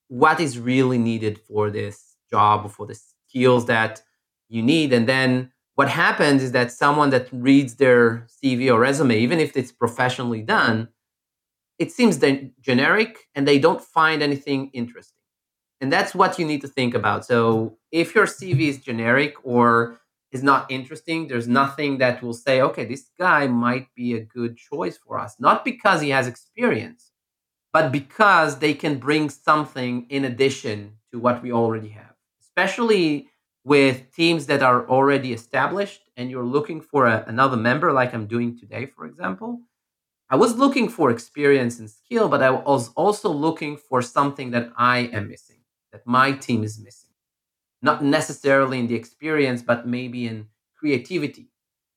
what 0.08 0.40
is 0.40 0.58
really 0.58 0.98
needed 0.98 1.40
for 1.40 1.70
this 1.70 2.16
job 2.30 2.72
for 2.72 2.86
the 2.86 2.98
skills 3.28 3.66
that 3.68 4.02
you 4.50 4.62
need. 4.62 4.94
And 4.94 5.08
then 5.08 5.52
what 5.76 5.90
happens 5.90 6.44
is 6.44 6.52
that 6.54 6.72
someone 6.72 7.10
that 7.12 7.28
reads 7.32 7.76
their 7.76 8.28
CV 8.28 8.74
or 8.74 8.80
resume, 8.80 9.18
even 9.18 9.40
if 9.40 9.56
it's 9.56 9.72
professionally 9.72 10.42
done, 10.42 10.90
it 11.80 11.92
seems 11.92 12.20
generic 12.62 13.28
and 13.36 13.48
they 13.48 13.58
don't 13.58 13.82
find 13.82 14.22
anything 14.22 14.70
interesting. 14.74 15.18
And 15.80 15.92
that's 15.92 16.14
what 16.14 16.38
you 16.38 16.46
need 16.46 16.62
to 16.62 16.68
think 16.68 16.94
about. 16.94 17.26
So 17.26 17.78
if 17.92 18.14
your 18.14 18.26
CV 18.26 18.68
is 18.68 18.78
generic 18.78 19.34
or 19.44 20.01
is 20.32 20.44
not 20.44 20.70
interesting, 20.72 21.28
there's 21.28 21.46
mm-hmm. 21.46 21.54
nothing 21.54 21.98
that 22.00 22.22
will 22.22 22.34
say, 22.34 22.62
okay, 22.62 22.86
this 22.86 23.10
guy 23.20 23.48
might 23.48 23.88
be 23.96 24.14
a 24.14 24.22
good 24.22 24.58
choice 24.58 24.98
for 24.98 25.20
us. 25.20 25.36
Not 25.40 25.66
because 25.66 26.02
he 26.02 26.10
has 26.10 26.28
experience, 26.28 27.12
but 27.74 27.92
because 27.92 28.60
they 28.60 28.74
can 28.74 28.98
bring 28.98 29.30
something 29.30 30.06
in 30.10 30.26
addition 30.26 30.94
to 31.12 31.20
what 31.20 31.42
we 31.44 31.52
already 31.52 31.90
have, 31.90 32.16
especially 32.42 33.28
with 33.64 34.12
teams 34.16 34.48
that 34.48 34.64
are 34.64 34.88
already 34.90 35.34
established 35.34 36.02
and 36.18 36.32
you're 36.32 36.46
looking 36.46 36.82
for 36.82 37.06
a, 37.06 37.24
another 37.28 37.58
member, 37.58 37.92
like 37.92 38.14
I'm 38.14 38.26
doing 38.26 38.58
today, 38.58 38.86
for 38.88 39.06
example 39.06 39.62
I 40.32 40.38
was 40.38 40.56
looking 40.56 40.88
for 40.88 41.12
experience 41.12 41.78
and 41.80 41.92
skill, 41.92 42.30
but 42.30 42.42
I 42.42 42.52
was 42.52 42.94
also 42.94 43.30
looking 43.30 43.76
for 43.76 44.02
something 44.02 44.52
that 44.52 44.72
I 44.78 45.00
am 45.12 45.28
missing, 45.28 45.58
that 45.92 46.08
my 46.08 46.32
team 46.32 46.64
is 46.64 46.80
missing. 46.80 47.11
Not 47.82 48.04
necessarily 48.04 48.80
in 48.80 48.88
the 48.88 48.96
experience, 48.96 49.62
but 49.62 49.88
maybe 49.88 50.28
in 50.28 50.48
creativity 50.78 51.50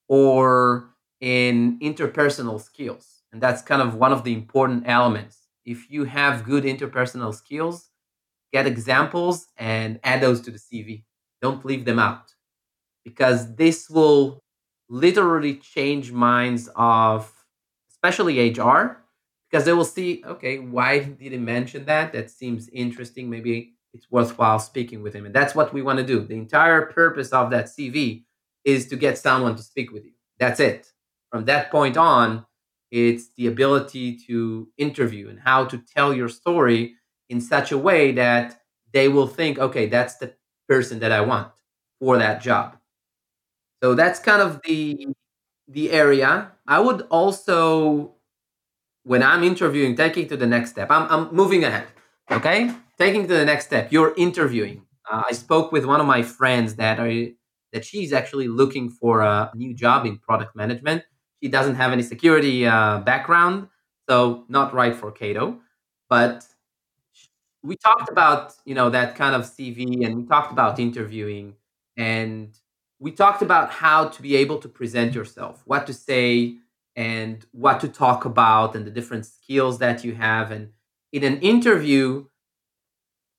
or 0.09 0.91
in 1.21 1.79
interpersonal 1.81 2.61
skills. 2.61 3.23
And 3.33 3.43
that's 3.43 3.63
kind 3.63 3.83
of 3.83 3.95
one 3.95 4.13
of 4.13 4.25
the 4.25 4.33
important 4.33 4.85
elements. 4.87 5.49
If 5.65 5.91
you 5.91 6.05
have 6.05 6.45
good 6.45 6.65
interpersonal 6.65 7.35
skills, 7.35 7.91
get 8.53 8.67
examples 8.67 9.49
and 9.57 10.01
add 10.05 10.21
those 10.21 10.41
to 10.43 10.51
the 10.51 10.59
CV. 10.59 11.05
Don't 11.43 11.65
leave 11.65 11.85
them 11.85 11.99
out 11.99 12.35
because 13.05 13.55
this 13.57 13.91
will 13.91 14.43
literally 14.89 15.57
change 15.57 16.13
minds 16.13 16.69
of 16.77 17.33
especially 17.91 18.51
HR, 18.51 19.05
because 19.51 19.65
they 19.65 19.73
will 19.73 19.85
see, 19.85 20.23
okay, 20.27 20.59
why 20.59 20.99
did 20.99 21.33
he 21.33 21.39
mention 21.39 21.87
that? 21.87 22.13
That 22.13 22.31
seems 22.31 22.69
interesting. 22.69 23.31
Maybe 23.31 23.74
it's 23.95 24.11
worthwhile 24.11 24.59
speaking 24.61 25.03
with 25.03 25.15
him. 25.15 25.27
And 25.27 25.35
that's 25.35 25.55
what 25.55 25.73
we 25.75 25.83
want 25.83 25.99
to 26.01 26.07
do. 26.07 26.21
The 26.27 26.35
entire 26.37 26.87
purpose 26.87 27.31
of 27.33 27.51
that 27.53 27.69
CV 27.69 28.25
is 28.65 28.89
to 28.89 28.97
get 28.97 29.19
someone 29.19 29.57
to 29.57 29.63
speak 29.63 29.93
with 29.93 30.05
you. 30.05 30.13
That's 30.39 30.61
it. 30.61 30.89
From 31.33 31.47
that 31.47 31.71
point 31.71 31.97
on, 31.97 32.47
it's 32.91 33.31
the 33.37 33.47
ability 33.49 34.19
to 34.29 34.69
interview 34.79 35.29
and 35.31 35.41
how 35.41 35.65
to 35.67 35.79
tell 35.97 36.15
your 36.15 36.29
story 36.29 36.97
in 37.29 37.41
such 37.41 37.73
a 37.73 37.79
way 37.79 38.13
that 38.13 38.61
they 38.93 39.09
will 39.09 39.27
think, 39.27 39.59
okay, 39.59 39.87
that's 39.87 40.17
the 40.17 40.35
person 40.69 41.01
that 41.01 41.13
I 41.13 41.21
want 41.23 41.51
for 42.01 42.19
that 42.19 42.43
job. 42.43 42.77
So 43.83 43.95
that's 43.95 44.19
kind 44.19 44.43
of 44.43 44.61
the 44.65 45.09
the 45.69 45.91
area. 45.93 46.53
I 46.67 46.81
would 46.81 47.03
also, 47.11 48.15
when 49.05 49.23
I'm 49.23 49.45
interviewing, 49.45 49.97
taking 49.97 50.29
to 50.29 50.39
the 50.39 50.47
next 50.47 50.73
step. 50.73 50.91
I'm 50.91 51.09
I'm 51.11 51.35
moving 51.35 51.65
ahead. 51.65 51.89
Okay, 52.31 52.71
taking 52.99 53.23
to 53.29 53.35
the 53.35 53.45
next 53.45 53.67
step. 53.67 53.93
You're 53.93 54.15
interviewing. 54.17 54.83
Uh, 55.11 55.23
I 55.29 55.33
spoke 55.33 55.73
with 55.73 55.85
one 55.85 56.01
of 56.01 56.07
my 56.07 56.23
friends 56.23 56.77
that 56.77 56.99
are 56.99 57.13
that 57.73 57.85
she's 57.85 58.13
actually 58.13 58.49
looking 58.49 58.89
for 58.89 59.21
a 59.21 59.51
new 59.55 59.75
job 59.75 60.07
in 60.07 60.19
product 60.19 60.55
management. 60.57 61.03
She 61.43 61.49
doesn't 61.49 61.75
have 61.75 61.93
any 61.93 62.03
security 62.03 62.67
uh, 62.67 63.01
background, 63.01 63.69
so 64.09 64.45
not 64.49 64.73
right 64.73 64.95
for 64.95 65.11
Cato. 65.13 65.61
But 66.09 66.47
we 67.63 67.77
talked 67.77 68.11
about 68.11 68.55
you 68.65 68.75
know 68.75 68.91
that 68.91 69.17
kind 69.17 69.35
of 69.35 69.43
CV, 69.43 70.05
and 70.05 70.17
we 70.17 70.25
talked 70.27 70.53
about 70.53 70.79
interviewing, 70.79 71.55
and 71.97 72.57
we 72.99 73.11
talked 73.13 73.43
about 73.43 73.71
how 73.71 74.09
to 74.09 74.23
be 74.23 74.37
able 74.37 74.59
to 74.59 74.69
present 74.69 75.15
yourself, 75.15 75.63
what 75.67 75.87
to 75.87 75.95
say, 75.95 76.57
and 76.97 77.45
what 77.53 77.81
to 77.81 77.89
talk 77.89 78.25
about, 78.25 78.75
and 78.77 78.87
the 78.87 78.91
different 78.91 79.27
skills 79.27 79.79
that 79.79 80.05
you 80.05 80.15
have. 80.15 80.51
And 80.51 80.71
in 81.15 81.23
an 81.23 81.39
interview, 81.43 82.25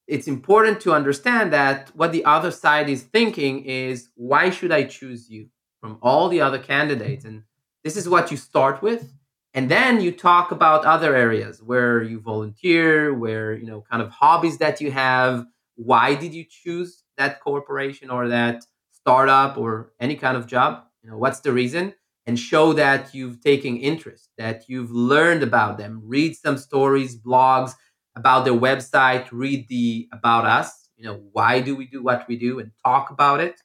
it's 0.07 0.29
important 0.29 0.79
to 0.79 0.93
understand 0.93 1.51
that 1.51 1.91
what 1.93 2.13
the 2.13 2.23
other 2.23 2.49
side 2.49 2.89
is 2.89 3.01
thinking 3.01 3.65
is 3.65 4.07
why 4.15 4.49
should 4.49 4.71
I 4.71 4.83
choose 4.83 5.29
you 5.29 5.49
from 5.81 5.97
all 6.01 6.29
the 6.29 6.39
other 6.39 6.57
candidates? 6.57 7.25
And 7.25 7.43
this 7.83 7.97
is 7.97 8.07
what 8.07 8.31
you 8.31 8.37
start 8.37 8.81
with. 8.81 9.11
And 9.53 9.69
then 9.69 9.99
you 9.99 10.13
talk 10.13 10.51
about 10.51 10.85
other 10.85 11.13
areas 11.13 11.61
where 11.61 12.01
you 12.01 12.21
volunteer, 12.21 13.13
where, 13.13 13.53
you 13.53 13.65
know, 13.65 13.83
kind 13.91 14.01
of 14.01 14.09
hobbies 14.09 14.57
that 14.59 14.79
you 14.79 14.91
have. 14.91 15.45
Why 15.75 16.15
did 16.15 16.33
you 16.33 16.45
choose 16.49 17.03
that 17.17 17.41
corporation 17.41 18.09
or 18.09 18.29
that 18.29 18.63
startup 18.93 19.57
or 19.57 19.91
any 19.99 20.15
kind 20.15 20.37
of 20.37 20.47
job? 20.47 20.85
You 21.03 21.09
know, 21.09 21.17
what's 21.17 21.41
the 21.41 21.51
reason? 21.51 21.93
And 22.27 22.39
show 22.39 22.73
that 22.73 23.13
you've 23.13 23.41
taken 23.41 23.77
interest, 23.77 24.29
that 24.37 24.65
you've 24.67 24.91
learned 24.91 25.43
about 25.43 25.77
them. 25.77 26.01
Read 26.03 26.35
some 26.35 26.57
stories, 26.57 27.15
blogs, 27.17 27.73
about 28.15 28.45
their 28.45 28.53
website, 28.53 29.27
read 29.31 29.67
the 29.67 30.07
about 30.11 30.45
us, 30.45 30.89
you 30.97 31.03
know, 31.03 31.21
why 31.33 31.59
do 31.59 31.75
we 31.75 31.85
do 31.85 32.01
what 32.01 32.27
we 32.27 32.37
do 32.37 32.59
and 32.59 32.71
talk 32.83 33.11
about 33.11 33.41
it? 33.41 33.61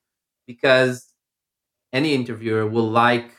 Because 0.46 1.06
any 1.92 2.14
interviewer 2.14 2.66
will 2.66 2.88
like 2.90 3.30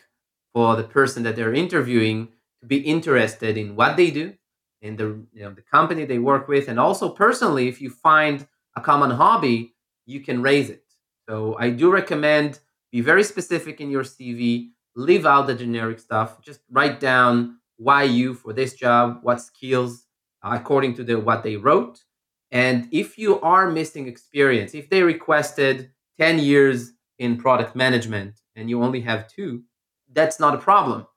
for 0.53 0.75
the 0.75 0.83
person 0.83 1.23
that 1.23 1.35
they're 1.35 1.53
interviewing 1.53 2.29
to 2.61 2.67
be 2.67 2.77
interested 2.77 3.57
in 3.57 3.75
what 3.75 3.97
they 3.97 4.11
do 4.11 4.33
in 4.81 4.95
the 4.95 5.05
you 5.33 5.43
know 5.43 5.51
the 5.53 5.61
company 5.61 6.05
they 6.05 6.19
work 6.19 6.47
with. 6.47 6.67
And 6.67 6.79
also 6.79 7.09
personally 7.09 7.67
if 7.67 7.81
you 7.81 7.89
find 7.89 8.47
a 8.75 8.81
common 8.81 9.11
hobby 9.11 9.73
you 10.05 10.19
can 10.21 10.41
raise 10.41 10.69
it. 10.69 10.83
So 11.29 11.55
i 11.59 11.69
do 11.69 11.91
recommend 11.91 12.59
be 12.91 13.01
very 13.01 13.23
specific 13.23 13.79
in 13.79 13.89
your 13.89 14.03
cv 14.03 14.69
leave 14.95 15.25
out 15.25 15.47
the 15.47 15.55
generic 15.55 15.99
stuff 15.99 16.41
just 16.41 16.59
write 16.69 16.99
down 16.99 17.57
why 17.77 18.03
you 18.03 18.33
for 18.33 18.53
this 18.53 18.73
job 18.73 19.19
what 19.23 19.41
skills 19.41 20.05
according 20.43 20.95
to 20.95 21.03
the 21.03 21.19
what 21.19 21.43
they 21.43 21.55
wrote. 21.55 22.03
And 22.51 22.87
if 22.91 23.17
you 23.17 23.39
are 23.41 23.69
missing 23.69 24.07
experience, 24.07 24.73
if 24.73 24.89
they 24.89 25.03
requested 25.03 25.91
10 26.19 26.39
years 26.39 26.91
in 27.17 27.37
product 27.37 27.75
management 27.75 28.41
and 28.55 28.69
you 28.69 28.83
only 28.83 29.01
have 29.01 29.27
two, 29.27 29.63
that's 30.11 30.39
not 30.39 30.55
a 30.55 30.59
problem. 30.59 31.07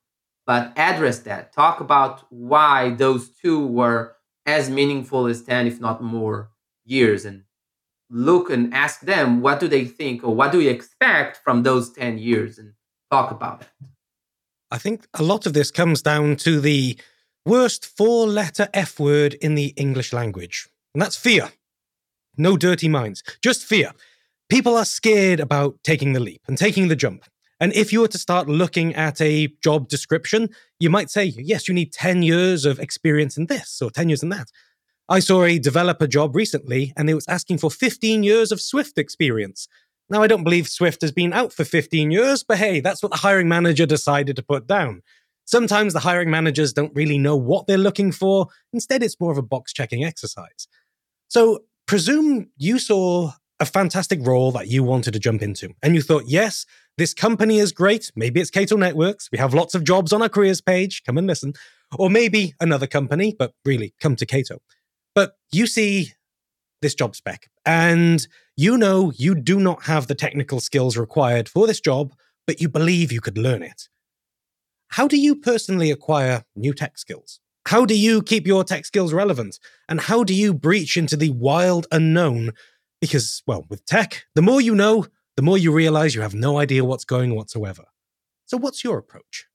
But 0.47 0.73
address 0.77 1.21
that. 1.21 1.53
Talk 1.53 1.81
about 1.81 2.25
why 2.31 2.91
those 2.91 3.31
two 3.31 3.67
were 3.67 4.17
as 4.47 4.71
meaningful 4.71 5.27
as 5.27 5.43
10, 5.43 5.67
if 5.67 5.81
not 5.81 6.03
more, 6.03 6.51
years. 6.85 7.25
And 7.25 7.45
look 8.11 8.51
and 8.51 8.73
ask 8.73 9.01
them 9.01 9.41
what 9.41 9.59
do 9.59 9.67
they 9.67 9.87
think 9.87 10.23
or 10.23 10.35
what 10.35 10.53
do 10.53 10.61
you 10.61 10.71
expect 10.71 11.41
from 11.43 11.63
those 11.63 11.93
10 11.93 12.19
years 12.19 12.59
and 12.59 12.75
talk 13.15 13.31
about 13.31 13.63
it. 13.63 13.69
I 14.71 14.79
think 14.79 15.07
a 15.15 15.23
lot 15.23 15.47
of 15.47 15.53
this 15.53 15.71
comes 15.71 16.03
down 16.03 16.37
to 16.37 16.61
the 16.61 16.99
worst 17.47 17.87
four 17.87 18.27
letter 18.27 18.69
F 18.75 18.99
word 18.99 19.35
in 19.35 19.55
the 19.55 19.69
English 19.77 20.13
language, 20.13 20.67
and 20.93 21.01
that's 21.01 21.17
fear. 21.17 21.51
No 22.37 22.57
dirty 22.57 22.89
minds, 22.89 23.23
just 23.41 23.65
fear. 23.65 23.93
People 24.49 24.77
are 24.77 24.85
scared 24.85 25.41
about 25.41 25.79
taking 25.85 26.13
the 26.13 26.21
leap 26.21 26.43
and 26.49 26.59
taking 26.59 26.89
the 26.89 26.97
jump. 26.97 27.25
And 27.61 27.73
if 27.73 27.93
you 27.93 28.01
were 28.01 28.09
to 28.09 28.19
start 28.19 28.49
looking 28.49 28.95
at 28.97 29.21
a 29.21 29.49
job 29.63 29.89
description, 29.89 30.51
you 30.81 30.91
might 30.91 31.09
say, 31.09 31.25
yes, 31.25 31.69
you 31.69 31.75
need 31.75 31.93
10 31.93 32.23
years 32.23 32.65
of 32.65 32.81
experience 32.81 33.37
in 33.39 33.47
this 33.47 33.81
or 33.81 33.91
10 33.91 34.09
years 34.09 34.25
in 34.25 34.31
that. 34.31 34.49
I 35.09 35.21
saw 35.21 35.45
a 35.45 35.59
developer 35.59 36.09
job 36.09 36.35
recently 36.35 36.93
and 36.97 37.09
it 37.09 37.15
was 37.15 37.29
asking 37.29 37.59
for 37.59 37.71
15 37.71 38.25
years 38.25 38.51
of 38.51 38.61
Swift 38.61 38.99
experience. 38.99 39.69
Now, 40.11 40.23
I 40.23 40.27
don't 40.27 40.45
believe 40.45 40.69
Swift 40.69 41.01
has 41.03 41.13
been 41.13 41.33
out 41.33 41.53
for 41.53 41.65
15 41.65 42.11
years, 42.11 42.43
but 42.43 42.59
hey, 42.59 42.81
that's 42.81 43.03
what 43.03 43.13
the 43.13 43.19
hiring 43.19 43.49
manager 43.49 43.87
decided 43.87 44.37
to 44.37 44.43
put 44.43 44.67
down. 44.67 45.03
Sometimes 45.47 45.93
the 45.93 46.01
hiring 46.01 46.31
managers 46.31 46.73
don't 46.73 46.95
really 46.95 47.19
know 47.19 47.37
what 47.37 47.67
they're 47.67 47.79
looking 47.79 48.13
for. 48.13 48.49
Instead, 48.73 49.03
it's 49.03 49.21
more 49.21 49.33
of 49.33 49.39
a 49.39 49.43
box 49.43 49.73
checking 49.73 50.05
exercise. 50.05 50.69
So, 51.29 51.61
presume 51.87 52.51
you 52.57 52.79
saw 52.79 53.33
a 53.61 53.67
fantastic 53.67 54.21
role 54.23 54.53
that 54.53 54.69
you 54.69 54.83
wanted 54.83 55.13
to 55.13 55.19
jump 55.19 55.43
into, 55.43 55.71
and 55.83 55.95
you 55.95 56.03
thought, 56.03 56.25
yes, 56.27 56.67
this 56.97 57.13
company 57.13 57.59
is 57.59 57.73
great. 57.73 58.11
Maybe 58.15 58.41
it's 58.41 58.51
Cato 58.51 58.77
Networks. 58.77 59.29
We 59.33 59.39
have 59.39 59.53
lots 59.53 59.75
of 59.75 59.85
jobs 59.85 60.13
on 60.13 60.23
our 60.23 60.29
careers 60.29 60.61
page. 60.61 61.03
Come 61.05 61.19
and 61.19 61.27
listen. 61.27 61.55
Or 61.99 62.09
maybe 62.09 62.55
another 62.61 62.87
company, 62.87 63.35
but 63.39 63.53
really 63.65 63.95
come 64.01 64.17
to 64.17 64.27
Cato. 64.27 64.59
But 65.15 65.33
you 65.53 65.67
see 65.67 66.13
this 66.85 66.95
job 66.95 67.17
spec 67.17 67.49
and 67.67 68.29
you 68.57 68.79
know 68.79 69.13
you 69.17 69.35
do 69.35 69.59
not 69.59 69.85
have 69.85 70.07
the 70.07 70.15
technical 70.15 70.61
skills 70.61 70.97
required 70.97 71.49
for 71.49 71.67
this 71.67 71.81
job, 71.81 72.15
but 72.47 72.61
you 72.61 72.69
believe 72.69 73.11
you 73.11 73.21
could 73.21 73.39
learn 73.39 73.63
it. 73.63 73.89
How 74.89 75.09
do 75.09 75.17
you 75.17 75.35
personally 75.35 75.91
acquire 75.91 76.45
new 76.55 76.73
tech 76.73 76.99
skills? 76.99 77.41
How 77.67 77.85
do 77.85 77.99
you 77.99 78.23
keep 78.23 78.47
your 78.47 78.63
tech 78.63 78.85
skills 78.85 79.13
relevant? 79.13 79.59
And 79.89 80.01
how 80.01 80.23
do 80.23 80.35
you 80.35 80.55
breach 80.55 80.97
into 80.97 81.17
the 81.17 81.31
wild 81.31 81.87
unknown? 81.91 82.53
Because, 83.01 83.43
well, 83.47 83.65
with 83.69 83.85
tech, 83.87 84.25
the 84.35 84.43
more 84.43 84.61
you 84.61 84.75
know, 84.75 85.07
the 85.37 85.43
more 85.43 85.59
you 85.59 85.73
realize 85.73 86.15
you 86.15 86.21
have 86.21 86.35
no 86.35 86.59
idea 86.59 86.85
what's 86.85 87.05
going 87.05 87.35
whatsoever. 87.35 87.87
So, 88.47 88.57
what's 88.57 88.85
your 88.85 88.99
approach? 88.99 89.47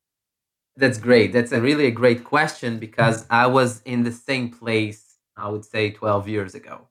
That's 0.75 0.97
great. 0.97 1.31
That's 1.31 1.51
a 1.51 1.61
really 1.61 1.85
a 1.85 1.91
great 1.91 2.23
question 2.23 2.79
because 2.79 3.23
mm. 3.23 3.27
I 3.29 3.47
was 3.47 3.81
in 3.83 4.03
the 4.03 4.11
same 4.11 4.49
place, 4.49 5.15
I 5.37 5.47
would 5.49 5.63
say 5.63 5.91
12 5.91 6.27
years 6.27 6.55
ago. 6.55 6.88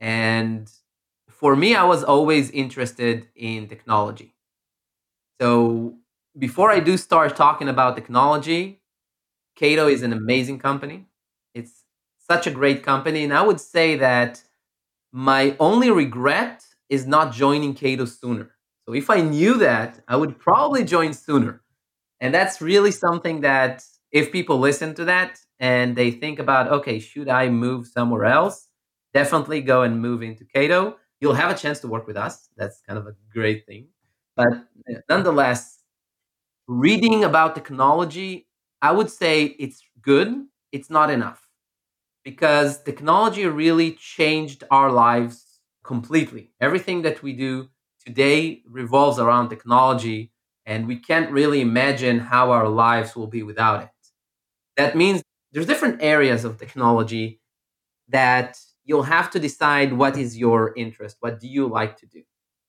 And 0.00 0.70
for 1.28 1.56
me, 1.56 1.74
I 1.74 1.84
was 1.84 2.04
always 2.04 2.50
interested 2.50 3.28
in 3.36 3.68
technology. 3.68 4.34
So 5.40 5.98
before 6.38 6.70
I 6.70 6.80
do 6.80 6.96
start 6.96 7.36
talking 7.36 7.68
about 7.68 7.96
technology, 7.96 8.80
Cato 9.56 9.88
is 9.88 10.02
an 10.02 10.12
amazing 10.12 10.60
company. 10.60 11.06
It's 11.54 11.84
such 12.30 12.46
a 12.48 12.52
great 12.52 12.84
company. 12.84 13.24
And 13.24 13.34
I 13.34 13.42
would 13.42 13.60
say 13.60 13.96
that 13.98 14.42
my 15.12 15.56
only 15.60 15.90
regret 15.90 16.64
is 16.90 17.06
not 17.06 17.34
joining 17.34 17.74
Cato 17.74 18.06
sooner. 18.06 18.52
So 18.86 18.94
if 18.94 19.10
I 19.10 19.22
knew 19.22 19.58
that, 19.58 20.00
I 20.08 20.16
would 20.16 20.38
probably 20.40 20.84
join 20.84 21.14
sooner. 21.14 21.62
And 22.20 22.34
that's 22.34 22.62
really 22.62 22.92
something 22.92 23.42
that 23.42 23.84
if 24.12 24.32
people 24.32 24.60
listen 24.60 24.94
to 24.96 25.06
that 25.06 25.40
and 25.60 25.96
they 25.96 26.12
think 26.12 26.40
about, 26.40 26.68
okay, 26.68 27.00
should 27.00 27.28
I 27.30 27.50
move 27.50 27.88
somewhere 27.88 28.26
else? 28.26 28.69
Definitely 29.14 29.62
go 29.62 29.82
and 29.82 30.00
move 30.00 30.22
into 30.22 30.44
Cato. 30.44 30.96
You'll 31.20 31.34
have 31.34 31.50
a 31.50 31.58
chance 31.58 31.80
to 31.80 31.88
work 31.88 32.06
with 32.06 32.16
us. 32.16 32.48
That's 32.56 32.80
kind 32.86 32.98
of 32.98 33.06
a 33.06 33.14
great 33.32 33.66
thing. 33.66 33.88
But 34.36 34.48
nonetheless, 35.08 35.82
reading 36.68 37.24
about 37.24 37.54
technology, 37.54 38.48
I 38.82 38.92
would 38.92 39.10
say 39.10 39.44
it's 39.58 39.82
good. 40.02 40.46
It's 40.72 40.90
not 40.90 41.10
enough 41.10 41.48
because 42.24 42.82
technology 42.82 43.46
really 43.46 43.92
changed 43.92 44.64
our 44.70 44.90
lives 44.92 45.60
completely. 45.84 46.52
Everything 46.60 47.02
that 47.02 47.22
we 47.22 47.32
do 47.34 47.68
today 48.06 48.62
revolves 48.66 49.18
around 49.18 49.48
technology, 49.50 50.32
and 50.66 50.86
we 50.88 50.96
can't 50.98 51.30
really 51.32 51.60
imagine 51.60 52.18
how 52.20 52.50
our 52.52 52.68
lives 52.68 53.16
will 53.16 53.26
be 53.28 53.42
without 53.42 53.82
it. 53.84 53.90
That 54.76 54.96
means 54.96 55.22
there's 55.52 55.66
different 55.66 56.02
areas 56.02 56.44
of 56.44 56.58
technology 56.58 57.40
that 58.08 58.58
you'll 58.84 59.02
have 59.02 59.30
to 59.30 59.38
decide 59.38 59.92
what 59.92 60.16
is 60.16 60.36
your 60.36 60.74
interest, 60.76 61.16
what 61.20 61.40
do 61.40 61.48
you 61.48 61.66
like 61.66 61.96
to 61.98 62.06
do. 62.06 62.22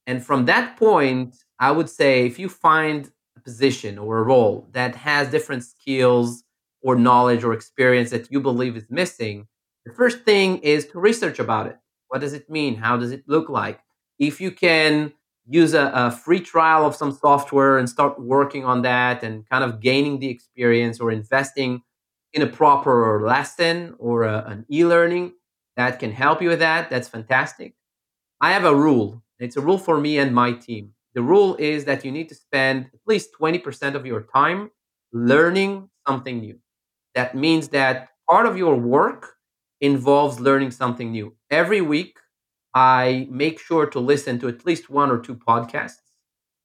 And 0.08 0.26
from 0.26 0.46
that 0.46 0.78
point, 0.78 1.36
I 1.60 1.72
would 1.72 1.90
say 1.90 2.26
if 2.26 2.40
you 2.40 2.50
find 2.50 3.12
a 3.38 3.40
position 3.40 3.98
or 3.98 4.20
a 4.20 4.24
role 4.24 4.68
that 4.72 4.96
has 4.96 5.30
different 5.30 5.64
skills 5.64 6.44
or 6.82 6.96
knowledge 6.96 7.44
or 7.44 7.54
experience 7.54 8.10
that 8.10 8.32
you 8.32 8.40
believe 8.40 8.76
is 8.76 8.88
missing, 8.90 9.48
the 9.86 9.94
first 9.94 10.24
thing 10.24 10.58
is 10.60 10.88
to 10.88 11.00
research 11.00 11.40
about 11.40 11.68
it. 11.68 11.78
What 12.08 12.22
does 12.22 12.34
it 12.34 12.50
mean? 12.50 12.76
How 12.76 12.98
does 12.98 13.12
it 13.12 13.24
look 13.28 13.50
like? 13.50 13.80
If 14.20 14.42
you 14.42 14.52
can 14.52 15.14
use 15.48 15.74
a, 15.74 15.92
a 15.94 16.12
free 16.12 16.40
trial 16.40 16.86
of 16.86 16.96
some 16.96 17.12
software 17.12 17.78
and 17.78 17.90
start 17.90 18.20
working 18.20 18.64
on 18.66 18.82
that 18.84 19.24
and 19.24 19.48
kind 19.50 19.64
of 19.64 19.80
gaining 19.80 20.20
the 20.20 20.30
experience 20.30 21.00
or 21.00 21.12
investing 21.12 21.82
in 22.34 22.42
a 22.42 22.48
proper 22.48 23.22
lesson 23.26 23.96
or 23.98 24.24
a, 24.24 24.44
an 24.48 24.66
e 24.70 24.86
learning, 24.86 25.34
that 25.78 26.00
can 26.00 26.12
help 26.12 26.42
you 26.42 26.50
with 26.50 26.60
that, 26.60 26.90
that's 26.90 27.08
fantastic. 27.08 27.74
I 28.42 28.52
have 28.52 28.66
a 28.66 28.76
rule. 28.76 29.24
It's 29.40 29.58
a 29.58 29.62
rule 29.62 29.78
for 29.78 30.00
me 30.00 30.20
and 30.20 30.34
my 30.34 30.54
team. 30.54 30.94
The 31.14 31.22
rule 31.22 31.56
is 31.58 31.86
that 31.86 32.06
you 32.06 32.12
need 32.12 32.30
to 32.30 32.36
spend 32.36 32.90
at 32.94 33.00
least 33.06 33.30
20% 33.40 33.96
of 33.96 34.06
your 34.06 34.22
time 34.34 34.72
learning 35.14 35.90
something 36.08 36.40
new. 36.40 36.58
That 37.16 37.36
means 37.36 37.70
that 37.70 38.10
part 38.30 38.46
of 38.46 38.58
your 38.58 38.76
work 38.76 39.36
involves 39.82 40.40
learning 40.40 40.72
something 40.72 41.12
new. 41.12 41.36
Every 41.50 41.82
week, 41.82 42.18
I 42.74 43.28
make 43.30 43.60
sure 43.60 43.86
to 43.88 44.00
listen 44.00 44.40
to 44.40 44.48
at 44.48 44.66
least 44.66 44.90
one 44.90 45.12
or 45.12 45.20
two 45.20 45.36
podcasts. 45.36 46.02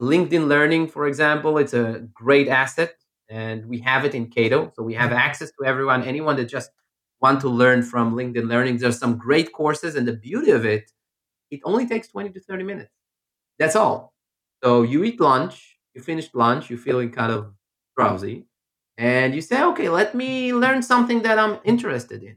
LinkedIn 0.00 0.46
Learning, 0.46 0.86
for 0.86 1.06
example, 1.06 1.58
it's 1.58 1.74
a 1.74 2.06
great 2.12 2.48
asset, 2.48 2.94
and 3.30 3.66
we 3.66 3.78
have 3.78 4.04
it 4.04 4.14
in 4.14 4.28
Cato. 4.28 4.70
So 4.76 4.82
we 4.82 4.94
have 4.94 5.10
access 5.12 5.50
to 5.58 5.66
everyone, 5.66 6.02
anyone 6.04 6.36
that 6.36 6.44
just 6.44 6.70
want 7.20 7.40
to 7.40 7.48
learn 7.48 7.82
from 7.82 8.14
LinkedIn 8.14 8.48
Learning. 8.48 8.76
There's 8.76 8.98
some 8.98 9.16
great 9.16 9.52
courses, 9.52 9.96
and 9.96 10.06
the 10.06 10.12
beauty 10.12 10.50
of 10.50 10.64
it, 10.64 10.90
it 11.50 11.60
only 11.64 11.86
takes 11.86 12.08
20 12.08 12.30
to 12.30 12.40
30 12.40 12.64
minutes. 12.64 12.90
That's 13.58 13.76
all. 13.76 14.14
So 14.62 14.82
you 14.82 15.04
eat 15.04 15.20
lunch, 15.20 15.78
you 15.94 16.02
finish 16.02 16.28
lunch, 16.34 16.70
you're 16.70 16.78
feeling 16.78 17.10
kind 17.10 17.32
of 17.32 17.52
drowsy, 17.96 18.46
and 18.98 19.34
you 19.34 19.40
say, 19.40 19.62
okay, 19.62 19.88
let 19.88 20.14
me 20.14 20.52
learn 20.52 20.82
something 20.82 21.22
that 21.22 21.38
I'm 21.38 21.58
interested 21.64 22.22
in. 22.22 22.36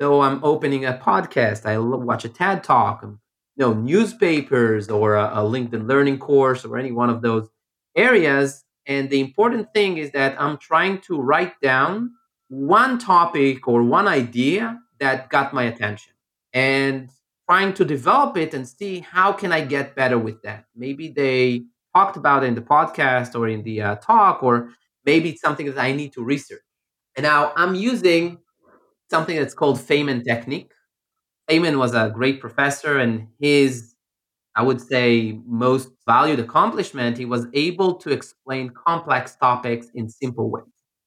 So 0.00 0.22
I'm 0.22 0.42
opening 0.42 0.84
a 0.84 0.94
podcast, 0.94 1.66
I 1.66 1.78
watch 1.78 2.24
a 2.24 2.28
TED 2.28 2.64
talk, 2.64 3.02
um, 3.04 3.20
you 3.56 3.64
know, 3.64 3.72
newspapers 3.72 4.88
or 4.88 5.14
a, 5.14 5.26
a 5.26 5.42
LinkedIn 5.42 5.88
learning 5.88 6.18
course 6.18 6.64
or 6.64 6.76
any 6.76 6.90
one 6.90 7.10
of 7.10 7.22
those 7.22 7.48
areas. 7.96 8.64
And 8.86 9.08
the 9.08 9.20
important 9.20 9.72
thing 9.72 9.96
is 9.98 10.10
that 10.10 10.40
I'm 10.40 10.58
trying 10.58 11.00
to 11.02 11.20
write 11.20 11.60
down 11.62 12.10
one 12.54 12.98
topic 12.98 13.68
or 13.68 13.82
one 13.82 14.08
idea 14.08 14.80
that 15.00 15.28
got 15.30 15.52
my 15.54 15.64
attention 15.64 16.12
and 16.52 17.10
trying 17.48 17.74
to 17.74 17.84
develop 17.84 18.36
it 18.36 18.54
and 18.54 18.66
see 18.68 19.00
how 19.00 19.32
can 19.32 19.52
I 19.52 19.60
get 19.62 19.94
better 19.94 20.18
with 20.18 20.42
that. 20.42 20.64
Maybe 20.74 21.08
they 21.08 21.64
talked 21.94 22.16
about 22.16 22.44
it 22.44 22.46
in 22.46 22.54
the 22.54 22.62
podcast 22.62 23.38
or 23.38 23.48
in 23.48 23.62
the 23.62 23.82
uh, 23.82 23.96
talk, 23.96 24.42
or 24.42 24.70
maybe 25.04 25.30
it's 25.30 25.40
something 25.42 25.66
that 25.66 25.78
I 25.78 25.92
need 25.92 26.12
to 26.14 26.24
research. 26.24 26.62
And 27.16 27.24
now 27.24 27.52
I'm 27.56 27.74
using 27.74 28.38
something 29.10 29.36
that's 29.36 29.54
called 29.54 29.78
Feynman 29.78 30.24
technique. 30.24 30.72
Feynman 31.50 31.78
was 31.78 31.94
a 31.94 32.10
great 32.14 32.40
professor, 32.40 32.98
and 32.98 33.28
his, 33.40 33.94
I 34.56 34.62
would 34.62 34.80
say, 34.80 35.40
most 35.46 35.90
valued 36.06 36.40
accomplishment, 36.40 37.18
he 37.18 37.26
was 37.26 37.46
able 37.54 37.94
to 37.96 38.10
explain 38.10 38.70
complex 38.70 39.36
topics 39.36 39.88
in 39.94 40.08
simple 40.10 40.50
ways. 40.50 40.64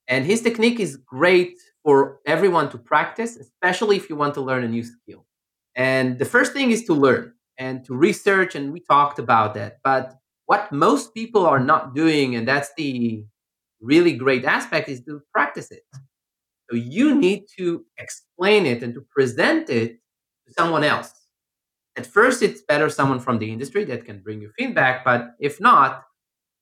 And 0.08 0.26
his 0.26 0.42
technique 0.42 0.80
is 0.80 0.98
great 0.98 1.60
for 1.84 2.20
everyone 2.26 2.70
to 2.70 2.78
practice, 2.78 3.36
especially 3.36 3.98
if 3.98 4.10
you 4.10 4.16
want 4.16 4.34
to 4.36 4.42
learn 4.42 4.64
a 4.64 4.68
new 4.68 4.84
skill. 4.84 5.26
And 5.76 6.18
the 6.18 6.26
first 6.26 6.54
thing 6.54 6.72
is 6.72 6.86
to 6.86 6.94
learn 6.94 7.34
and 7.58 7.84
to 7.86 7.96
research, 7.96 8.56
and 8.56 8.72
we 8.72 8.80
talked 8.80 9.20
about 9.20 9.54
that. 9.56 9.78
But 9.84 10.16
what 10.46 10.72
most 10.72 11.14
people 11.14 11.46
are 11.46 11.60
not 11.60 11.94
doing, 11.94 12.36
and 12.36 12.48
that's 12.48 12.72
the 12.78 13.26
really 13.82 14.14
great 14.14 14.46
aspect, 14.46 14.90
is 14.90 15.02
to 15.06 15.22
practice 15.34 15.72
it. 15.72 15.84
So 16.70 16.76
you 16.76 17.16
need 17.16 17.46
to 17.58 17.86
explain 17.98 18.66
it 18.66 18.84
and 18.84 18.94
to 18.94 19.02
present 19.02 19.70
it 19.70 20.00
to 20.48 20.54
someone 20.58 20.84
else. 20.84 21.14
At 21.98 22.06
first, 22.06 22.44
it's 22.44 22.62
better 22.62 22.90
someone 22.90 23.20
from 23.20 23.40
the 23.40 23.52
industry 23.52 23.84
that 23.86 24.06
can 24.06 24.20
bring 24.20 24.42
you 24.42 24.52
feedback, 24.58 25.04
but 25.04 25.32
if 25.40 25.60
not, 25.60 26.04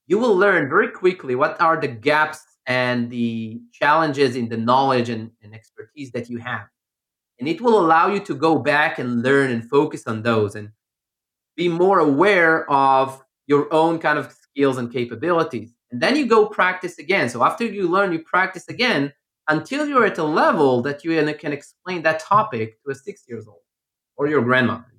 you 0.08 0.18
will 0.18 0.36
learn 0.36 0.70
very 0.70 0.90
quickly 0.90 1.36
what 1.36 1.60
are 1.60 1.80
the 1.80 1.88
gaps 1.88 2.40
and 2.68 3.10
the 3.10 3.62
challenges 3.72 4.36
in 4.36 4.50
the 4.50 4.58
knowledge 4.58 5.10
and, 5.10 5.32
and 5.42 5.54
expertise 5.54 6.12
that 6.12 6.30
you 6.30 6.38
have. 6.38 6.68
And 7.40 7.48
it 7.48 7.62
will 7.62 7.80
allow 7.80 8.08
you 8.08 8.20
to 8.22 8.36
go 8.36 8.58
back 8.58 8.98
and 8.98 9.22
learn 9.22 9.52
and 9.52 9.70
focus 9.70 10.08
on 10.08 10.24
those 10.24 10.56
and 10.56 10.70
be 11.56 11.68
more 11.68 12.00
aware 12.00 12.70
of 12.70 13.22
your 13.48 13.72
own 13.74 14.00
kind 14.00 14.18
of 14.18 14.32
skills 14.32 14.78
and 14.78 14.92
capabilities. 14.92 15.74
And 15.92 16.02
then 16.02 16.16
you 16.16 16.26
go 16.26 16.48
practice 16.48 16.98
again. 16.98 17.30
So 17.30 17.44
after 17.44 17.66
you 17.66 17.88
learn, 17.88 18.12
you 18.12 18.20
practice 18.20 18.68
again 18.68 19.14
until 19.48 19.88
you're 19.88 20.06
at 20.06 20.18
a 20.18 20.24
level 20.24 20.82
that 20.82 21.04
you 21.04 21.12
can 21.36 21.54
explain 21.54 22.02
that 22.04 22.20
topic 22.20 22.82
to 22.84 22.92
a 22.92 22.96
six 22.96 23.24
years 23.28 23.48
old 23.48 23.62
or 24.18 24.28
your 24.28 24.42
grandmother. 24.42 24.96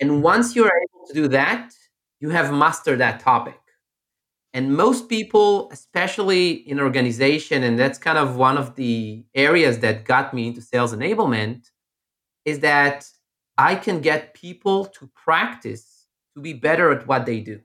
And 0.00 0.22
once 0.22 0.54
you're 0.54 0.66
able 0.66 1.06
to 1.08 1.14
do 1.14 1.28
that, 1.28 1.72
you 2.20 2.30
have 2.30 2.52
mastered 2.52 3.00
that 3.00 3.20
topic. 3.20 3.58
And 4.58 4.76
most 4.76 5.08
people, 5.08 5.70
especially 5.70 6.50
in 6.68 6.80
organization, 6.80 7.62
and 7.62 7.78
that's 7.78 7.96
kind 7.96 8.18
of 8.18 8.34
one 8.34 8.58
of 8.58 8.74
the 8.74 9.24
areas 9.32 9.78
that 9.84 10.04
got 10.04 10.34
me 10.34 10.48
into 10.48 10.60
sales 10.60 10.92
enablement, 10.92 11.70
is 12.44 12.58
that 12.58 13.08
I 13.56 13.76
can 13.76 14.00
get 14.00 14.34
people 14.34 14.86
to 14.86 15.08
practice 15.14 16.08
to 16.34 16.42
be 16.42 16.54
better 16.54 16.90
at 16.90 17.06
what 17.06 17.24
they 17.24 17.38
do 17.38 17.60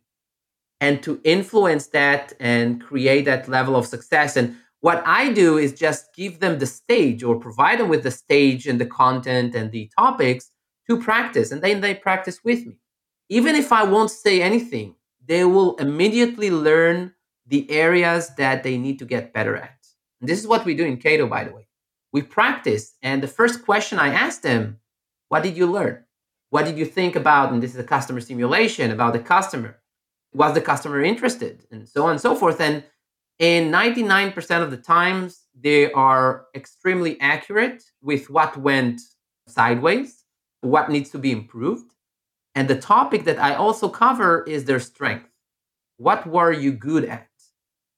and 0.82 1.01
to 1.01 1.19
influence 1.23 1.88
that 1.88 2.34
and 2.39 2.79
create 2.79 3.25
that 3.25 3.49
level 3.49 3.75
of 3.75 3.88
success. 3.88 4.38
And 4.38 4.56
what 4.82 5.01
I 5.03 5.34
do 5.34 5.58
is 5.58 5.73
just 5.73 6.13
give 6.15 6.41
them 6.41 6.60
the 6.60 6.67
stage 6.67 7.23
or 7.23 7.39
provide 7.39 7.79
them 7.79 7.89
with 7.89 8.03
the 8.03 8.12
stage 8.12 8.67
and 8.67 8.79
the 8.79 8.86
content 8.86 9.56
and 9.56 9.71
the 9.71 9.89
topics 9.97 10.51
to 10.88 11.01
practice. 11.01 11.51
And 11.51 11.63
then 11.63 11.82
they 11.82 11.95
practice 11.95 12.41
with 12.43 12.67
me. 12.67 12.77
Even 13.29 13.56
if 13.56 13.71
I 13.71 13.84
won't 13.84 14.12
say 14.12 14.43
anything, 14.43 14.93
they 15.25 15.45
will 15.45 15.75
immediately 15.77 16.51
learn 16.51 17.13
the 17.47 17.69
areas 17.69 18.31
that 18.36 18.63
they 18.63 18.77
need 18.77 18.99
to 18.99 19.05
get 19.05 19.33
better 19.33 19.55
at. 19.55 19.77
And 20.21 20.29
this 20.29 20.39
is 20.39 20.47
what 20.47 20.65
we 20.65 20.75
do 20.75 20.86
in 20.86 20.97
Cato, 20.97 21.27
by 21.27 21.43
the 21.43 21.53
way. 21.53 21.67
We 22.12 22.21
practice. 22.21 22.95
And 23.01 23.21
the 23.21 23.27
first 23.27 23.65
question 23.65 23.99
I 23.99 24.13
ask 24.13 24.41
them, 24.41 24.79
what 25.29 25.43
did 25.43 25.57
you 25.57 25.65
learn? 25.65 26.03
What 26.49 26.65
did 26.65 26.77
you 26.77 26.86
think 26.86 27.15
about? 27.15 27.51
And 27.51 27.62
this 27.62 27.73
is 27.73 27.79
a 27.79 27.83
customer 27.83 28.21
simulation 28.21 28.91
about 28.91 29.13
the 29.13 29.19
customer. 29.19 29.79
Was 30.33 30.53
the 30.53 30.62
customer 30.62 31.01
interested? 31.01 31.65
And 31.71 31.88
so 31.88 32.05
on 32.05 32.12
and 32.12 32.21
so 32.21 32.36
forth. 32.36 32.62
And 32.62 32.83
in 33.39 33.71
99% 33.71 34.62
of 34.62 34.71
the 34.71 34.77
times, 34.77 35.41
they 35.59 35.91
are 35.91 36.45
extremely 36.55 37.19
accurate 37.19 37.83
with 38.01 38.29
what 38.29 38.55
went 38.57 39.01
sideways, 39.47 40.23
what 40.62 40.89
needs 40.89 41.09
to 41.12 41.17
be 41.17 41.31
improved. 41.31 41.92
And 42.55 42.67
the 42.67 42.79
topic 42.79 43.25
that 43.25 43.39
I 43.39 43.55
also 43.55 43.89
cover 43.89 44.43
is 44.43 44.65
their 44.65 44.79
strength. 44.79 45.29
What 45.97 46.27
were 46.27 46.51
you 46.51 46.71
good 46.71 47.05
at? 47.05 47.27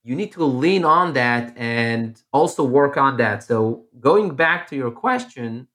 You 0.04 0.16
need 0.16 0.32
to 0.34 0.46
lean 0.46 0.86
on 0.86 1.14
that 1.14 1.58
and 1.58 2.22
also 2.32 2.64
work 2.64 2.96
on 2.96 3.18
that. 3.18 3.44
So, 3.44 3.86
going 4.00 4.36
back 4.36 4.70
to 4.70 4.76
your 4.76 4.92
question, 4.92 5.68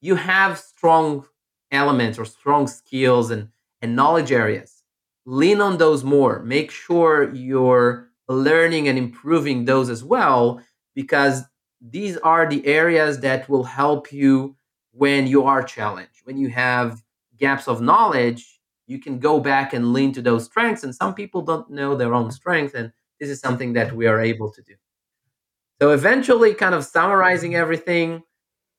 you 0.00 0.16
have 0.16 0.58
strong 0.58 1.24
elements 1.70 2.18
or 2.18 2.24
strong 2.24 2.66
skills 2.66 3.30
and, 3.30 3.48
and 3.80 3.94
knowledge 3.94 4.32
areas. 4.32 4.82
Lean 5.24 5.60
on 5.60 5.78
those 5.78 6.02
more. 6.02 6.40
Make 6.40 6.70
sure 6.72 7.32
you're 7.32 8.08
learning 8.28 8.88
and 8.88 8.98
improving 8.98 9.64
those 9.64 9.88
as 9.88 10.02
well, 10.02 10.60
because 10.94 11.42
these 11.80 12.16
are 12.18 12.48
the 12.48 12.66
areas 12.66 13.20
that 13.20 13.48
will 13.48 13.64
help 13.64 14.12
you 14.12 14.56
when 14.92 15.26
you 15.26 15.44
are 15.44 15.62
challenged. 15.62 16.22
When 16.24 16.38
you 16.38 16.48
have 16.48 17.02
gaps 17.40 17.68
of 17.68 17.80
knowledge, 17.80 18.60
you 18.86 18.98
can 18.98 19.18
go 19.18 19.40
back 19.40 19.72
and 19.72 19.92
lean 19.92 20.12
to 20.12 20.22
those 20.22 20.44
strengths. 20.44 20.84
And 20.84 20.94
some 20.94 21.14
people 21.14 21.42
don't 21.42 21.70
know 21.70 21.96
their 21.96 22.14
own 22.14 22.30
strength. 22.30 22.74
And 22.74 22.92
this 23.18 23.30
is 23.30 23.40
something 23.40 23.72
that 23.74 23.92
we 23.92 24.06
are 24.06 24.20
able 24.20 24.50
to 24.52 24.62
do. 24.62 24.74
So, 25.80 25.92
eventually, 25.92 26.54
kind 26.54 26.74
of 26.74 26.84
summarizing 26.84 27.54
everything, 27.54 28.22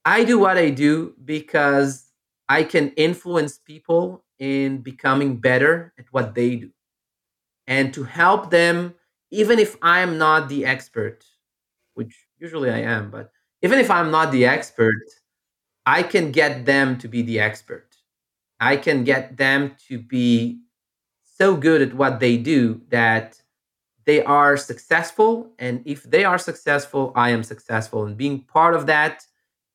I 0.06 0.24
do 0.24 0.40
what 0.40 0.58
I 0.58 0.70
do 0.70 1.16
because 1.26 2.06
I 2.50 2.64
can 2.64 2.90
influence 2.92 3.58
people 3.58 4.24
in 4.40 4.80
becoming 4.80 5.38
better 5.38 5.94
at 5.98 6.06
what 6.12 6.36
they 6.36 6.56
do 6.58 6.72
and 7.68 7.94
to 7.94 8.04
help 8.04 8.50
them 8.52 8.94
even 9.32 9.60
if 9.60 9.78
I'm 9.82 10.18
not 10.18 10.50
the 10.50 10.66
expert, 10.66 11.26
which 11.94 12.28
usually 12.40 12.70
I 12.70 12.80
am, 12.80 13.10
but 13.10 13.32
even 13.62 13.80
if 13.80 13.90
I'm 13.90 14.12
not 14.12 14.32
the 14.32 14.46
expert, 14.46 15.06
I 15.86 16.04
can 16.04 16.32
get 16.32 16.66
them 16.66 16.98
to 17.00 17.08
be 17.08 17.22
the 17.22 17.40
expert. 17.40 17.91
I 18.62 18.78
can 18.78 19.04
get 19.04 19.38
them 19.38 19.76
to 19.88 19.98
be 19.98 20.62
so 21.24 21.58
good 21.58 21.82
at 21.82 21.96
what 21.96 22.20
they 22.20 22.38
do 22.38 22.82
that 22.90 23.42
they 24.06 24.24
are 24.24 24.56
successful. 24.56 25.52
And 25.58 25.82
if 25.86 26.04
they 26.04 26.24
are 26.24 26.38
successful, 26.38 27.12
I 27.16 27.32
am 27.32 27.44
successful. 27.44 28.06
And 28.06 28.16
being 28.16 28.42
part 28.44 28.76
of 28.76 28.86
that 28.86 29.26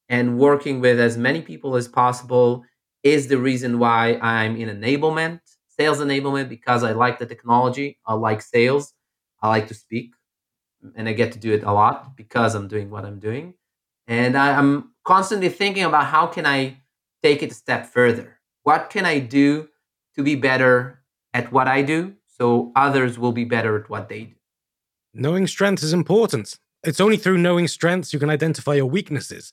and 0.08 0.38
working 0.38 0.80
with 0.80 1.00
as 1.00 1.18
many 1.18 1.42
people 1.42 1.74
as 1.74 1.88
possible 1.88 2.64
is 3.02 3.26
the 3.26 3.38
reason 3.38 3.80
why 3.80 4.18
I'm 4.22 4.56
in 4.56 4.68
enablement, 4.68 5.40
sales 5.66 5.98
enablement, 5.98 6.48
because 6.48 6.84
I 6.84 6.92
like 6.92 7.18
the 7.18 7.26
technology, 7.26 7.98
I 8.06 8.14
like 8.14 8.40
sales, 8.40 8.94
I 9.42 9.48
like 9.48 9.66
to 9.68 9.74
speak, 9.74 10.14
and 10.94 11.08
I 11.08 11.12
get 11.12 11.32
to 11.32 11.38
do 11.40 11.52
it 11.52 11.64
a 11.64 11.72
lot 11.72 12.16
because 12.16 12.54
I'm 12.54 12.68
doing 12.68 12.90
what 12.90 13.04
I'm 13.04 13.18
doing. 13.18 13.54
And 14.06 14.36
I, 14.36 14.58
am 14.58 14.94
constantly 15.04 15.48
thinking 15.48 15.82
about 15.82 16.06
how 16.06 16.26
can 16.28 16.46
I 16.46 16.78
take 17.22 17.42
it 17.42 17.50
a 17.50 17.54
step 17.54 17.86
further. 17.86 18.35
What 18.66 18.90
can 18.90 19.06
I 19.06 19.20
do 19.20 19.68
to 20.16 20.24
be 20.24 20.34
better 20.34 20.98
at 21.32 21.52
what 21.52 21.68
I 21.68 21.82
do, 21.82 22.14
so 22.26 22.72
others 22.74 23.16
will 23.16 23.30
be 23.30 23.44
better 23.44 23.78
at 23.80 23.88
what 23.88 24.08
they 24.08 24.24
do. 24.24 24.34
Knowing 25.14 25.46
strengths 25.46 25.84
is 25.84 25.92
important. 25.92 26.58
It's 26.82 27.00
only 27.00 27.16
through 27.16 27.38
knowing 27.38 27.68
strengths 27.68 28.12
you 28.12 28.18
can 28.18 28.28
identify 28.28 28.74
your 28.74 28.86
weaknesses. 28.86 29.52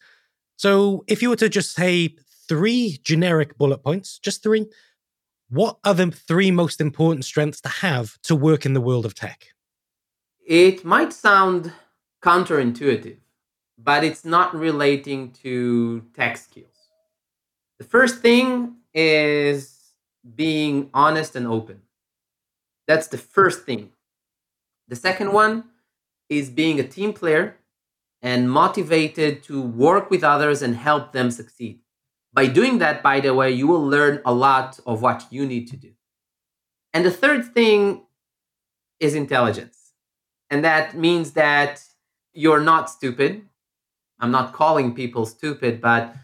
So, 0.55 1.03
if 1.05 1.21
you 1.21 1.29
were 1.29 1.35
to 1.35 1.47
just 1.47 1.75
say 1.75 2.15
three 2.49 2.97
generic 3.03 3.55
bullet 3.55 3.83
points, 3.83 4.17
just 4.17 4.41
three. 4.41 4.65
What 5.47 5.77
are 5.83 5.93
the 5.93 6.09
three 6.09 6.49
most 6.49 6.81
important 6.81 7.23
strengths 7.23 7.61
to 7.61 7.69
have 7.69 8.19
to 8.23 8.35
work 8.35 8.65
in 8.65 8.73
the 8.73 8.81
world 8.81 9.05
of 9.05 9.13
tech? 9.13 9.49
It 10.43 10.83
might 10.83 11.13
sound 11.13 11.71
counterintuitive, 12.23 13.19
but 13.77 14.03
it's 14.03 14.25
not 14.25 14.55
relating 14.55 15.33
to 15.43 16.03
tech 16.15 16.37
skills. 16.37 16.89
The 17.77 17.85
first 17.85 18.19
thing 18.19 18.77
is 18.93 19.79
being 20.35 20.89
honest 20.93 21.35
and 21.35 21.47
open. 21.47 21.81
That's 22.87 23.07
the 23.07 23.17
first 23.17 23.65
thing. 23.65 23.91
The 24.87 24.95
second 24.95 25.31
one 25.31 25.65
is 26.29 26.49
being 26.49 26.79
a 26.79 26.87
team 26.87 27.13
player 27.13 27.57
and 28.21 28.49
motivated 28.49 29.43
to 29.43 29.61
work 29.61 30.09
with 30.09 30.23
others 30.23 30.61
and 30.61 30.75
help 30.75 31.11
them 31.11 31.31
succeed. 31.31 31.79
By 32.33 32.47
doing 32.47 32.79
that, 32.79 33.03
by 33.03 33.19
the 33.19 33.33
way, 33.33 33.51
you 33.51 33.67
will 33.67 33.85
learn 33.85 34.21
a 34.25 34.33
lot 34.33 34.79
of 34.85 35.01
what 35.01 35.27
you 35.29 35.45
need 35.45 35.67
to 35.69 35.77
do. 35.77 35.91
And 36.93 37.05
the 37.05 37.11
third 37.11 37.53
thing 37.53 38.03
is 38.99 39.13
intelligence. 39.13 39.91
And 40.49 40.63
that 40.63 40.95
means 40.95 41.31
that 41.31 41.83
you're 42.33 42.61
not 42.61 42.89
stupid. 42.89 43.43
I'm 44.19 44.31
not 44.31 44.53
calling 44.53 44.95
people 44.95 45.25
stupid, 45.25 45.81
but 45.81 46.15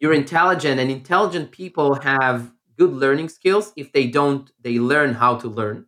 you're 0.00 0.12
intelligent, 0.12 0.80
and 0.80 0.90
intelligent 0.90 1.52
people 1.52 1.94
have 1.96 2.52
good 2.78 2.92
learning 2.92 3.28
skills. 3.28 3.72
If 3.76 3.92
they 3.92 4.06
don't, 4.06 4.50
they 4.60 4.78
learn 4.78 5.14
how 5.14 5.36
to 5.36 5.48
learn, 5.48 5.86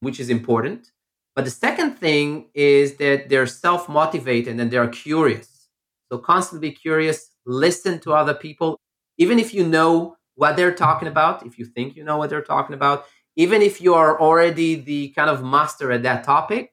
which 0.00 0.20
is 0.20 0.30
important. 0.30 0.90
But 1.34 1.44
the 1.44 1.50
second 1.50 1.96
thing 1.98 2.50
is 2.54 2.96
that 2.96 3.28
they're 3.28 3.46
self 3.46 3.88
motivated 3.88 4.60
and 4.60 4.70
they're 4.70 4.88
curious. 4.88 5.68
So, 6.10 6.18
constantly 6.18 6.72
curious, 6.72 7.30
listen 7.46 7.98
to 8.00 8.12
other 8.12 8.34
people, 8.34 8.80
even 9.18 9.38
if 9.38 9.54
you 9.54 9.66
know 9.66 10.16
what 10.36 10.56
they're 10.56 10.74
talking 10.74 11.08
about, 11.08 11.46
if 11.46 11.58
you 11.58 11.64
think 11.64 11.96
you 11.96 12.04
know 12.04 12.18
what 12.18 12.30
they're 12.30 12.42
talking 12.42 12.74
about, 12.74 13.06
even 13.36 13.62
if 13.62 13.80
you 13.80 13.94
are 13.94 14.20
already 14.20 14.76
the 14.76 15.08
kind 15.10 15.30
of 15.30 15.44
master 15.44 15.90
at 15.92 16.02
that 16.04 16.24
topic, 16.24 16.70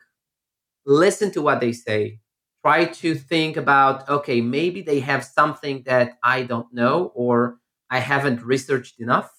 listen 0.85 1.31
to 1.33 1.41
what 1.41 1.59
they 1.61 1.73
say. 1.73 2.20
Try 2.63 2.85
to 2.85 3.15
think 3.15 3.57
about, 3.57 4.07
okay, 4.07 4.39
maybe 4.39 4.81
they 4.81 4.99
have 4.99 5.23
something 5.23 5.83
that 5.85 6.19
I 6.23 6.43
don't 6.43 6.71
know 6.71 7.11
or 7.15 7.57
I 7.89 7.99
haven't 7.99 8.43
researched 8.43 8.99
enough. 8.99 9.31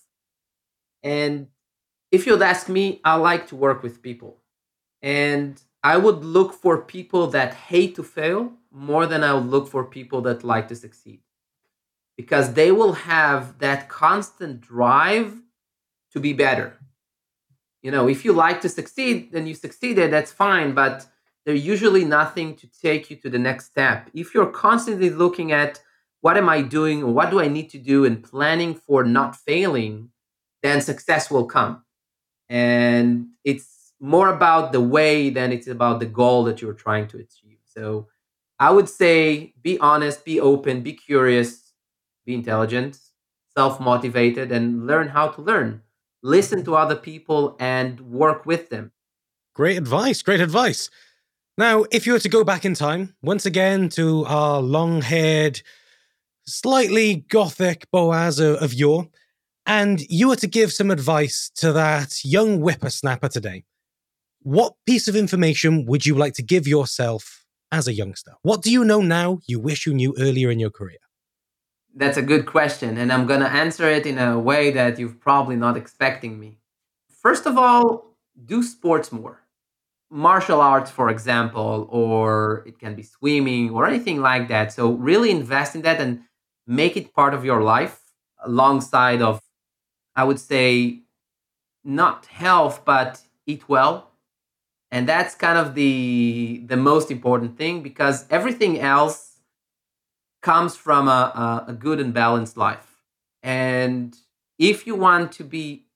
And 1.02 1.48
if 2.10 2.26
you'd 2.26 2.42
ask 2.42 2.68
me, 2.68 3.00
I 3.04 3.14
like 3.14 3.46
to 3.48 3.56
work 3.56 3.82
with 3.82 4.02
people. 4.02 4.42
And 5.00 5.60
I 5.82 5.96
would 5.96 6.24
look 6.24 6.52
for 6.52 6.82
people 6.82 7.28
that 7.28 7.54
hate 7.54 7.94
to 7.96 8.02
fail 8.02 8.52
more 8.70 9.06
than 9.06 9.24
I 9.24 9.34
would 9.34 9.46
look 9.46 9.68
for 9.68 9.84
people 9.84 10.20
that 10.22 10.44
like 10.44 10.68
to 10.68 10.76
succeed. 10.76 11.20
Because 12.16 12.54
they 12.54 12.72
will 12.72 12.92
have 12.92 13.58
that 13.58 13.88
constant 13.88 14.60
drive 14.60 15.40
to 16.12 16.20
be 16.20 16.32
better. 16.32 16.78
You 17.82 17.90
know, 17.90 18.08
if 18.08 18.24
you 18.24 18.32
like 18.32 18.60
to 18.60 18.68
succeed, 18.68 19.32
then 19.32 19.46
you 19.46 19.54
succeeded, 19.54 20.12
that's 20.12 20.30
fine, 20.30 20.72
but 20.74 21.06
there's 21.44 21.64
usually 21.64 22.04
nothing 22.04 22.54
to 22.56 22.68
take 22.80 23.10
you 23.10 23.16
to 23.16 23.30
the 23.30 23.38
next 23.38 23.66
step. 23.66 24.10
If 24.14 24.34
you're 24.34 24.50
constantly 24.50 25.10
looking 25.10 25.52
at 25.52 25.80
what 26.20 26.36
am 26.36 26.48
I 26.48 26.62
doing 26.62 27.14
what 27.14 27.30
do 27.30 27.40
I 27.40 27.48
need 27.48 27.68
to 27.70 27.78
do 27.78 28.04
and 28.04 28.22
planning 28.22 28.74
for 28.74 29.02
not 29.04 29.34
failing, 29.36 30.10
then 30.62 30.80
success 30.80 31.30
will 31.30 31.46
come. 31.46 31.84
And 32.48 33.28
it's 33.44 33.92
more 34.00 34.28
about 34.28 34.72
the 34.72 34.80
way 34.80 35.30
than 35.30 35.52
it's 35.52 35.66
about 35.66 36.00
the 36.00 36.06
goal 36.06 36.44
that 36.44 36.62
you're 36.62 36.74
trying 36.74 37.08
to 37.08 37.18
achieve. 37.18 37.58
So 37.64 38.08
I 38.58 38.70
would 38.70 38.88
say 38.88 39.54
be 39.62 39.78
honest, 39.78 40.24
be 40.24 40.38
open, 40.40 40.82
be 40.82 40.92
curious, 40.92 41.72
be 42.24 42.34
intelligent, 42.34 42.98
self 43.56 43.80
motivated, 43.80 44.52
and 44.52 44.86
learn 44.86 45.08
how 45.08 45.28
to 45.28 45.42
learn. 45.42 45.82
Listen 46.22 46.64
to 46.64 46.76
other 46.76 46.94
people 46.94 47.56
and 47.58 48.00
work 48.00 48.46
with 48.46 48.70
them. 48.70 48.92
Great 49.54 49.76
advice. 49.76 50.22
Great 50.22 50.40
advice. 50.40 50.88
Now, 51.62 51.84
if 51.92 52.08
you 52.08 52.14
were 52.14 52.18
to 52.18 52.28
go 52.28 52.42
back 52.42 52.64
in 52.64 52.74
time, 52.74 53.14
once 53.22 53.46
again 53.46 53.88
to 53.90 54.24
our 54.26 54.60
long 54.60 55.00
haired, 55.00 55.62
slightly 56.44 57.24
gothic 57.28 57.88
Boaz 57.92 58.40
of 58.40 58.74
yore, 58.74 59.06
and 59.64 60.00
you 60.10 60.26
were 60.26 60.42
to 60.42 60.48
give 60.48 60.72
some 60.72 60.90
advice 60.90 61.52
to 61.58 61.72
that 61.72 62.24
young 62.24 62.58
whippersnapper 62.58 63.28
today, 63.28 63.62
what 64.40 64.74
piece 64.86 65.06
of 65.06 65.14
information 65.14 65.86
would 65.86 66.04
you 66.04 66.16
like 66.16 66.34
to 66.34 66.42
give 66.42 66.66
yourself 66.66 67.46
as 67.70 67.86
a 67.86 67.92
youngster? 67.92 68.32
What 68.42 68.62
do 68.62 68.72
you 68.72 68.84
know 68.84 69.00
now 69.00 69.38
you 69.46 69.60
wish 69.60 69.86
you 69.86 69.94
knew 69.94 70.16
earlier 70.18 70.50
in 70.50 70.58
your 70.58 70.70
career? 70.70 70.98
That's 71.94 72.16
a 72.16 72.22
good 72.22 72.44
question, 72.44 72.98
and 72.98 73.12
I'm 73.12 73.28
going 73.28 73.38
to 73.38 73.48
answer 73.48 73.88
it 73.88 74.04
in 74.04 74.18
a 74.18 74.36
way 74.36 74.72
that 74.72 74.98
you're 74.98 75.10
probably 75.10 75.54
not 75.54 75.76
expecting 75.76 76.40
me. 76.40 76.58
First 77.08 77.46
of 77.46 77.56
all, 77.56 78.16
do 78.46 78.64
sports 78.64 79.12
more. 79.12 79.41
Martial 80.12 80.60
arts, 80.60 80.90
for 80.90 81.08
example, 81.08 81.88
or 81.90 82.62
it 82.66 82.78
can 82.78 82.94
be 82.94 83.02
swimming 83.02 83.70
or 83.70 83.86
anything 83.86 84.20
like 84.20 84.48
that. 84.48 84.70
So, 84.70 84.92
really 84.92 85.30
invest 85.30 85.74
in 85.74 85.82
that 85.82 86.00
and 86.00 86.20
make 86.66 86.98
it 86.98 87.14
part 87.14 87.32
of 87.32 87.44
your 87.46 87.62
life 87.62 87.98
alongside 88.44 89.22
of 89.22 89.40
I 90.14 90.24
would 90.24 90.38
say 90.38 91.00
not 91.82 92.26
health, 92.26 92.82
but 92.84 93.22
eat 93.46 93.68
well. 93.68 94.10
And 94.90 95.08
that's 95.08 95.34
kind 95.34 95.56
of 95.56 95.74
the 95.74 96.62
the 96.66 96.76
most 96.76 97.10
important 97.10 97.56
thing 97.56 97.82
because 97.82 98.26
everything 98.28 98.78
else 98.78 99.40
comes 100.42 100.76
from 100.76 101.08
a, 101.08 101.64
a, 101.68 101.72
good 101.72 102.00
and 102.00 102.12
balanced 102.12 102.56
life. 102.56 103.04
And 103.42 104.14
if 104.58 104.86
you 104.86 104.96
want 104.96 105.30
to 105.32 105.44
be 105.44 105.86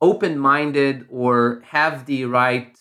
open-minded 0.00 1.06
or 1.10 1.62
have 1.66 2.06
the 2.06 2.24
right 2.24 2.76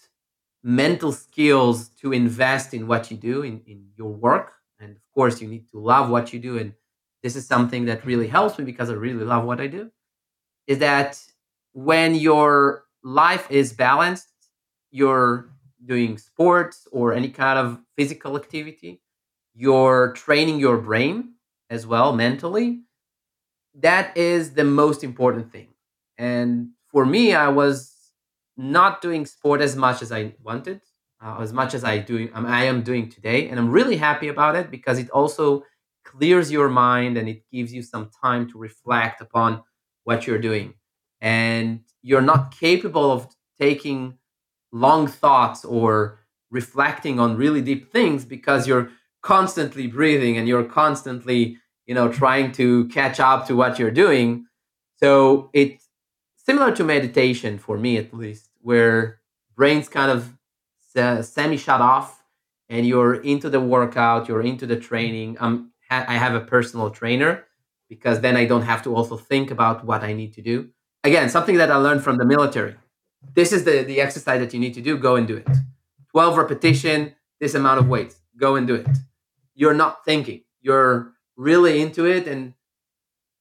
mental 0.64 1.12
skills 1.12 1.90
to 2.02 2.14
invest 2.14 2.74
in 2.74 2.88
what 2.88 3.12
you 3.12 3.18
do 3.18 3.44
in, 3.44 3.62
in 3.68 3.88
your 3.98 4.12
work, 4.12 4.54
and 4.80 4.96
of 4.96 5.02
course 5.14 5.42
you 5.42 5.48
need 5.48 5.70
to 5.72 5.80
love 5.80 6.10
what 6.10 6.34
you 6.34 6.40
do. 6.40 6.58
And 6.58 6.74
this 7.22 7.36
is 7.36 7.46
something 7.46 7.86
that 7.86 8.06
really 8.06 8.28
helps 8.28 8.58
me 8.58 8.66
because 8.66 8.90
I 8.90 8.94
really 8.94 9.26
love 9.26 9.46
what 9.46 9.62
I 9.62 9.68
do 9.68 9.92
is 10.68 10.80
that 10.80 11.20
when 11.74 12.16
your 12.16 12.86
life 13.04 13.50
is 13.52 13.74
balanced, 13.74 14.30
you're 14.92 15.50
doing 15.86 16.18
sports 16.18 16.88
or 16.92 17.14
any 17.14 17.30
kind 17.30 17.60
of 17.60 17.80
physical 17.98 18.38
activity, 18.38 19.02
you're 19.54 20.14
training 20.14 20.60
your 20.60 20.78
brain 20.78 21.34
as 21.70 21.86
well 21.86 22.14
mentally. 22.14 22.82
That 23.76 24.16
is 24.16 24.54
the 24.54 24.64
most 24.64 25.04
important 25.04 25.52
thing. 25.52 25.70
And 26.18 26.70
for 26.88 27.06
me, 27.06 27.34
I 27.34 27.50
was 27.50 27.93
not 28.58 29.02
doing 29.02 29.26
sport 29.26 29.62
as 29.62 29.76
much 29.76 30.02
as 30.02 30.12
I 30.12 30.34
wanted, 30.42 30.82
uh, 31.24 31.38
as 31.42 31.54
much 31.54 31.74
as 31.74 31.84
I 31.84 31.98
do. 31.98 32.30
Um, 32.34 32.46
I 32.46 32.66
am 32.66 32.84
doing 32.84 33.10
today, 33.10 33.50
and 33.50 33.60
I'm 33.60 33.70
really 33.72 33.98
happy 33.98 34.28
about 34.28 34.56
it 34.56 34.70
because 34.72 35.00
it 35.00 35.10
also 35.10 35.64
clears 36.06 36.52
your 36.52 36.70
mind 36.70 37.18
and 37.18 37.28
it 37.30 37.44
gives 37.52 37.74
you 37.74 37.82
some 37.82 38.10
time 38.22 38.50
to 38.52 38.58
reflect 38.58 39.22
upon 39.22 39.64
what 40.04 40.28
you're 40.28 40.38
doing 40.40 40.74
and 41.22 41.80
you're 42.02 42.22
not 42.22 42.52
capable 42.52 43.10
of 43.12 43.28
taking 43.60 44.18
long 44.72 45.08
thoughts 45.08 45.64
or 45.64 46.20
reflecting 46.52 47.20
on 47.20 47.38
really 47.38 47.62
deep 47.62 47.92
things 47.92 48.26
because 48.26 48.68
you're 48.68 48.92
constantly 49.22 49.88
breathing 49.88 50.38
and 50.38 50.48
you're 50.48 50.66
constantly 50.66 51.58
you 51.86 51.96
know 51.96 52.12
trying 52.12 52.52
to 52.52 52.86
catch 52.90 53.20
up 53.20 53.48
to 53.48 53.56
what 53.56 53.80
you're 53.80 53.92
doing 53.92 54.46
so 54.98 55.50
it's 55.54 55.83
similar 56.44 56.76
to 56.76 56.84
meditation 56.84 57.58
for 57.58 57.78
me 57.78 57.98
at 57.98 58.14
least 58.14 58.50
where 58.62 59.20
brains 59.56 59.90
kind 59.90 60.12
of 60.12 60.38
semi 61.22 61.58
shut 61.58 61.82
off 61.82 62.24
and 62.70 62.88
you're 62.88 63.16
into 63.16 63.50
the 63.50 63.60
workout 63.60 64.28
you're 64.28 64.42
into 64.42 64.66
the 64.66 64.78
training 64.78 65.36
um, 65.40 65.72
i 65.90 66.16
have 66.16 66.36
a 66.36 66.42
personal 66.42 66.90
trainer 66.90 67.46
because 67.94 68.22
then 68.22 68.36
I 68.36 68.46
don't 68.46 68.64
have 68.64 68.82
to 68.84 68.96
also 68.96 69.18
think 69.18 69.52
about 69.52 69.86
what 69.86 70.04
I 70.04 70.14
need 70.14 70.34
to 70.34 70.42
do. 70.42 70.70
Again, 71.04 71.30
something 71.30 71.58
that 71.58 71.70
I 71.70 71.76
learned 71.76 72.04
from 72.04 72.18
the 72.18 72.26
military. 72.26 72.76
This 73.36 73.52
is 73.54 73.66
the, 73.66 73.84
the 73.84 74.02
exercise 74.02 74.40
that 74.40 74.54
you 74.54 74.60
need 74.60 74.74
to 74.74 74.82
do. 74.82 74.98
Go 74.98 75.16
and 75.16 75.28
do 75.28 75.38
it. 75.38 75.48
12 76.12 76.38
repetition, 76.38 77.14
this 77.40 77.54
amount 77.54 77.80
of 77.80 77.88
weight. 77.88 78.16
Go 78.38 78.56
and 78.56 78.66
do 78.66 78.76
it. 78.76 78.88
You're 79.54 79.76
not 79.76 80.04
thinking. 80.06 80.42
You're 80.62 81.14
really 81.36 81.82
into 81.82 82.06
it 82.06 82.28
and 82.28 82.54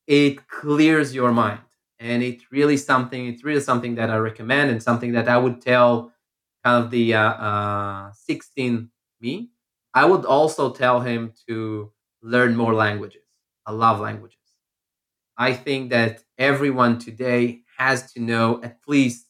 it 0.07 0.47
clears 0.49 1.15
your 1.15 1.33
mind. 1.33 1.61
And 2.03 2.23
it's 2.23 2.45
really 2.53 2.77
something, 2.77 3.27
it's 3.29 3.45
really 3.45 3.61
something 3.61 3.95
that 3.97 4.11
I 4.11 4.17
recommend 4.17 4.71
and 4.71 4.83
something 4.83 5.12
that 5.12 5.29
I 5.29 5.38
would 5.38 5.61
tell 5.62 6.12
kind 6.65 6.85
of 6.85 6.91
the 6.91 7.15
uh, 7.15 7.21
uh, 7.21 8.12
16 8.15 8.91
me. 9.21 9.51
I 9.95 10.07
would 10.07 10.25
also 10.25 10.73
tell 10.73 11.01
him 11.01 11.33
to 11.49 11.93
learn 12.23 12.57
more 12.57 12.75
languages. 12.75 13.23
I 13.67 13.73
love 13.73 14.01
languages. 14.01 14.38
I 15.37 15.55
think 15.55 15.91
that 15.91 16.25
everyone 16.38 16.99
today 16.99 17.62
has 17.79 18.12
to 18.12 18.21
know 18.21 18.62
at 18.62 18.79
least 18.87 19.27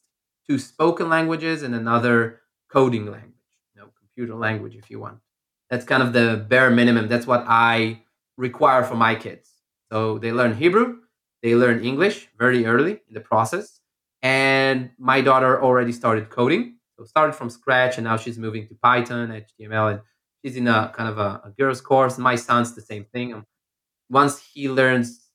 two 0.49 0.59
spoken 0.59 1.09
languages 1.09 1.63
and 1.63 1.75
another 1.75 2.41
coding 2.71 3.07
language, 3.07 3.35
you 3.75 3.81
know, 3.81 3.89
computer 3.99 4.35
language 4.35 4.77
if 4.77 4.91
you 4.91 4.99
want. 5.01 5.19
That's 5.71 5.85
kind 5.87 6.03
of 6.03 6.13
the 6.13 6.45
bare 6.49 6.71
minimum. 6.71 7.09
That's 7.09 7.27
what 7.27 7.45
I 7.47 8.03
require 8.37 8.85
for 8.85 8.95
my 8.97 9.15
kids. 9.15 9.49
So 9.91 10.19
they 10.19 10.33
learn 10.33 10.55
Hebrew, 10.55 10.99
they 11.43 11.55
learn 11.55 11.85
English 11.85 12.29
very 12.39 12.67
early 12.67 13.01
in 13.09 13.15
the 13.15 13.21
process. 13.21 13.81
And 14.23 14.91
my 14.99 15.21
daughter 15.21 15.63
already 15.63 15.93
started 15.93 16.31
coding. 16.31 16.77
So 16.97 17.05
started 17.05 17.35
from 17.35 17.51
scratch 17.51 17.99
and 17.99 18.05
now 18.05 18.17
she's 18.17 18.39
moving 18.39 18.69
to 18.69 18.75
Python, 18.75 19.29
HTML, 19.31 19.93
and 19.93 20.01
she's 20.45 20.57
in 20.57 20.69
a 20.69 20.93
kind 20.95 21.09
of 21.09 21.19
a, 21.19 21.41
a 21.45 21.51
girls 21.59 21.81
course. 21.81 22.19
My 22.19 22.37
son's 22.37 22.75
the 22.75 22.81
same 22.81 23.05
thing. 23.13 23.35
Um, 23.35 23.47
once 24.09 24.39
he 24.53 24.69
learns 24.69 25.31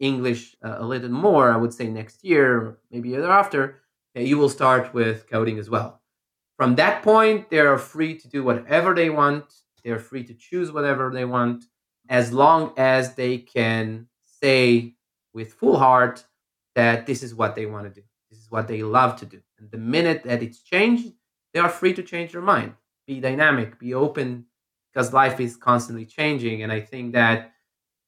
English 0.00 0.56
uh, 0.64 0.76
a 0.78 0.86
little 0.86 1.10
more, 1.10 1.52
I 1.52 1.56
would 1.56 1.74
say 1.74 1.88
next 1.88 2.24
year, 2.24 2.78
maybe 2.90 3.10
year 3.10 3.30
after, 3.30 3.82
you 4.14 4.38
will 4.38 4.48
start 4.48 4.94
with 4.94 5.28
coding 5.28 5.58
as 5.58 5.68
well. 5.68 6.00
From 6.56 6.76
that 6.76 7.02
point, 7.02 7.50
they 7.50 7.58
are 7.58 7.78
free 7.78 8.16
to 8.18 8.28
do 8.28 8.44
whatever 8.44 8.94
they 8.94 9.10
want. 9.10 9.44
They're 9.84 9.98
free 9.98 10.24
to 10.24 10.34
choose 10.34 10.70
whatever 10.70 11.10
they 11.12 11.24
want, 11.24 11.64
as 12.08 12.32
long 12.32 12.72
as 12.76 13.14
they 13.14 13.38
can 13.38 14.06
say 14.24 14.94
with 15.32 15.54
full 15.54 15.78
heart 15.78 16.24
that 16.74 17.06
this 17.06 17.22
is 17.22 17.34
what 17.34 17.54
they 17.54 17.66
want 17.66 17.84
to 17.84 18.00
do. 18.00 18.06
This 18.30 18.40
is 18.40 18.50
what 18.50 18.68
they 18.68 18.82
love 18.82 19.16
to 19.16 19.26
do. 19.26 19.40
And 19.58 19.70
the 19.70 19.78
minute 19.78 20.22
that 20.24 20.42
it's 20.42 20.62
changed, 20.62 21.12
they 21.52 21.60
are 21.60 21.68
free 21.68 21.92
to 21.94 22.02
change 22.02 22.32
their 22.32 22.42
mind. 22.42 22.74
Be 23.06 23.20
dynamic, 23.20 23.78
be 23.78 23.94
open, 23.94 24.46
because 24.92 25.12
life 25.12 25.40
is 25.40 25.56
constantly 25.56 26.06
changing. 26.06 26.62
And 26.62 26.72
I 26.72 26.80
think 26.80 27.12
that 27.12 27.52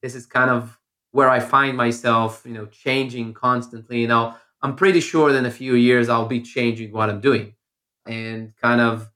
this 0.02 0.14
is 0.14 0.26
kind 0.26 0.50
of 0.50 0.78
where 1.12 1.30
I 1.30 1.40
find 1.40 1.76
myself, 1.76 2.42
you 2.44 2.52
know, 2.52 2.66
changing 2.66 3.34
constantly. 3.34 4.00
You 4.00 4.08
know, 4.08 4.34
I'm 4.62 4.76
pretty 4.76 5.00
sure 5.00 5.32
that 5.32 5.38
in 5.38 5.46
a 5.46 5.50
few 5.50 5.74
years 5.74 6.08
I'll 6.08 6.26
be 6.26 6.40
changing 6.40 6.92
what 6.92 7.10
I'm 7.10 7.20
doing 7.20 7.54
and 8.06 8.54
kind 8.56 8.80
of 8.80 9.10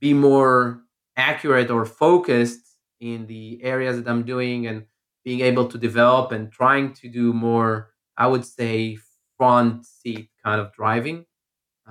be 0.00 0.14
more 0.14 0.82
accurate 1.16 1.70
or 1.70 1.84
focused 1.84 2.60
in 3.00 3.26
the 3.26 3.60
areas 3.62 3.96
that 3.96 4.10
I'm 4.10 4.24
doing 4.24 4.66
and 4.66 4.84
being 5.26 5.40
able 5.40 5.68
to 5.68 5.76
develop 5.76 6.32
and 6.32 6.50
trying 6.50 6.94
to 6.94 7.08
do 7.08 7.34
more, 7.34 7.90
I 8.16 8.28
would 8.28 8.46
say, 8.46 8.96
front 9.36 9.84
seat 9.84 10.30
kind 10.42 10.58
of 10.58 10.72
driving, 10.72 11.26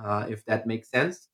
uh, 0.02 0.26
if 0.28 0.44
that 0.46 0.66
makes 0.66 0.90
sense. 0.90 1.28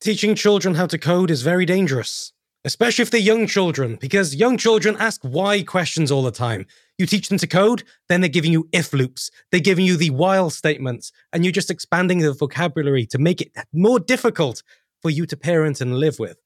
Teaching 0.00 0.34
children 0.34 0.74
how 0.74 0.86
to 0.86 0.98
code 0.98 1.30
is 1.30 1.42
very 1.42 1.66
dangerous 1.66 2.32
especially 2.64 3.02
if 3.02 3.10
they're 3.10 3.20
young 3.20 3.46
children, 3.46 3.96
because 4.00 4.34
young 4.34 4.56
children 4.56 4.96
ask 4.98 5.22
why 5.22 5.62
questions 5.62 6.10
all 6.10 6.22
the 6.22 6.30
time. 6.30 6.66
You 6.98 7.06
teach 7.06 7.28
them 7.28 7.38
to 7.38 7.46
code, 7.46 7.84
then 8.08 8.20
they're 8.20 8.28
giving 8.28 8.52
you 8.52 8.68
if 8.72 8.92
loops, 8.92 9.30
they're 9.50 9.60
giving 9.60 9.86
you 9.86 9.96
the 9.96 10.10
while 10.10 10.50
statements, 10.50 11.12
and 11.32 11.44
you're 11.44 11.52
just 11.52 11.70
expanding 11.70 12.18
the 12.18 12.32
vocabulary 12.32 13.06
to 13.06 13.18
make 13.18 13.40
it 13.40 13.52
more 13.72 14.00
difficult 14.00 14.62
for 15.00 15.10
you 15.10 15.24
to 15.26 15.36
parent 15.36 15.80
and 15.80 15.98
live 15.98 16.18
with. 16.18 16.38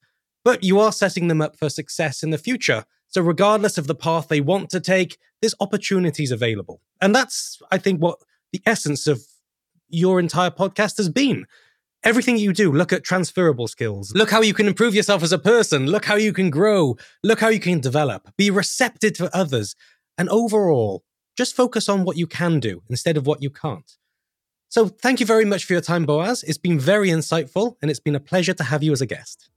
But 0.45 0.63
you 0.63 0.79
are 0.81 0.93
setting 0.93 1.29
them 1.29 1.41
up 1.41 1.57
for 1.59 1.69
success 1.69 2.23
in 2.23 2.31
the 2.31 2.39
future. 2.39 2.85
So, 3.13 3.23
regardless 3.23 3.79
of 3.79 3.87
the 3.87 3.95
path 3.95 4.29
they 4.29 4.41
want 4.41 4.69
to 4.71 4.81
take, 4.81 5.19
there's 5.41 5.55
opportunities 5.61 6.31
available. 6.31 6.81
And 7.01 7.15
that's, 7.15 7.61
I 7.71 7.79
think, 7.79 8.01
what 8.01 8.19
the 8.53 8.63
essence 8.67 9.07
of 9.07 9.23
your 9.89 10.19
entire 10.19 10.51
podcast 10.51 10.97
has 10.97 11.09
been 11.09 11.47
everything 12.05 12.37
you 12.37 12.53
do, 12.53 12.73
look 12.73 12.93
at 12.93 13.05
transferable 13.05 13.69
skills. 13.69 14.13
Look 14.15 14.31
how 14.31 14.43
you 14.43 14.55
can 14.55 14.67
improve 14.67 14.95
yourself 14.95 15.23
as 15.23 15.33
a 15.33 15.39
person. 15.39 15.87
Look 15.87 16.05
how 16.05 16.17
you 16.17 16.33
can 16.33 16.51
grow. 16.51 16.97
Look 17.23 17.41
how 17.41 17.49
you 17.49 17.61
can 17.61 17.81
develop. 17.81 18.31
Be 18.37 18.51
receptive 18.51 19.15
to 19.15 19.35
others. 19.37 19.75
And 20.19 20.29
overall, 20.29 21.05
just 21.37 21.57
focus 21.57 21.89
on 21.89 22.05
what 22.05 22.17
you 22.17 22.27
can 22.27 22.61
do 22.61 22.83
instead 22.89 23.17
of 23.17 23.27
what 23.27 23.43
you 23.43 23.51
can't. 23.51 23.91
So, 24.69 24.89
thank 24.89 25.21
you 25.21 25.27
very 25.27 25.45
much 25.45 25.65
for 25.65 25.75
your 25.75 25.83
time, 25.83 26.07
Boaz. 26.07 26.43
It's 26.45 26.59
been 26.59 26.79
very 26.79 27.11
insightful 27.11 27.77
and 27.83 27.91
it's 27.91 28.01
been 28.01 28.15
a 28.15 28.21
pleasure 28.21 28.55
to 28.55 28.65
have 28.65 28.83
you 28.83 28.93
as 28.93 29.03
a 29.03 29.07
guest. 29.07 29.51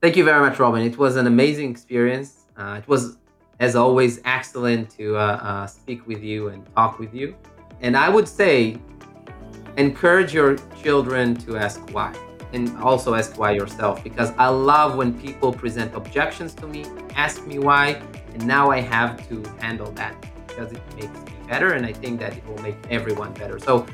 Thank 0.00 0.16
you 0.16 0.24
very 0.24 0.40
much, 0.40 0.58
Robin. 0.58 0.82
It 0.82 0.98
was 0.98 1.16
an 1.16 1.26
amazing 1.26 1.70
experience. 1.70 2.41
Uh, 2.56 2.80
it 2.82 2.88
was, 2.88 3.16
as 3.60 3.76
always, 3.76 4.20
excellent 4.24 4.90
to 4.90 5.16
uh, 5.16 5.20
uh, 5.20 5.66
speak 5.66 6.06
with 6.06 6.22
you 6.22 6.48
and 6.48 6.66
talk 6.74 6.98
with 6.98 7.14
you. 7.14 7.34
And 7.80 7.96
I 7.96 8.08
would 8.08 8.28
say 8.28 8.78
encourage 9.76 10.34
your 10.34 10.56
children 10.82 11.34
to 11.34 11.56
ask 11.56 11.80
why 11.92 12.14
and 12.52 12.76
also 12.78 13.14
ask 13.14 13.38
why 13.38 13.52
yourself 13.52 14.04
because 14.04 14.30
I 14.38 14.48
love 14.48 14.96
when 14.96 15.18
people 15.18 15.52
present 15.52 15.94
objections 15.94 16.54
to 16.56 16.66
me, 16.66 16.84
ask 17.16 17.46
me 17.46 17.58
why, 17.58 18.02
and 18.34 18.46
now 18.46 18.70
I 18.70 18.80
have 18.80 19.26
to 19.28 19.42
handle 19.58 19.90
that 19.92 20.14
because 20.46 20.72
it 20.72 20.82
makes 20.94 21.18
me 21.24 21.32
better 21.48 21.72
and 21.72 21.86
I 21.86 21.92
think 21.92 22.20
that 22.20 22.36
it 22.36 22.46
will 22.46 22.58
make 22.58 22.76
everyone 22.90 23.32
better. 23.34 23.58
So, 23.58 23.86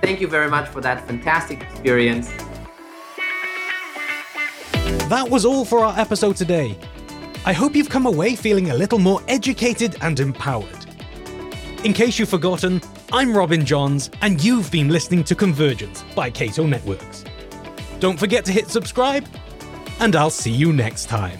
thank 0.00 0.20
you 0.20 0.28
very 0.28 0.48
much 0.48 0.68
for 0.68 0.80
that 0.80 1.06
fantastic 1.06 1.62
experience. 1.62 2.30
That 5.08 5.28
was 5.30 5.44
all 5.44 5.64
for 5.64 5.84
our 5.84 5.98
episode 5.98 6.36
today. 6.36 6.76
I 7.46 7.52
hope 7.52 7.76
you've 7.76 7.88
come 7.88 8.06
away 8.06 8.34
feeling 8.34 8.70
a 8.70 8.74
little 8.74 8.98
more 8.98 9.22
educated 9.28 9.94
and 10.00 10.18
empowered. 10.18 10.84
In 11.84 11.92
case 11.92 12.18
you've 12.18 12.28
forgotten, 12.28 12.82
I'm 13.12 13.36
Robin 13.36 13.64
Johns, 13.64 14.10
and 14.20 14.42
you've 14.42 14.68
been 14.72 14.88
listening 14.88 15.22
to 15.22 15.36
Convergence 15.36 16.02
by 16.16 16.28
Cato 16.28 16.66
Networks. 16.66 17.24
Don't 18.00 18.18
forget 18.18 18.44
to 18.46 18.52
hit 18.52 18.68
subscribe, 18.68 19.24
and 20.00 20.16
I'll 20.16 20.28
see 20.28 20.50
you 20.50 20.72
next 20.72 21.04
time. 21.04 21.38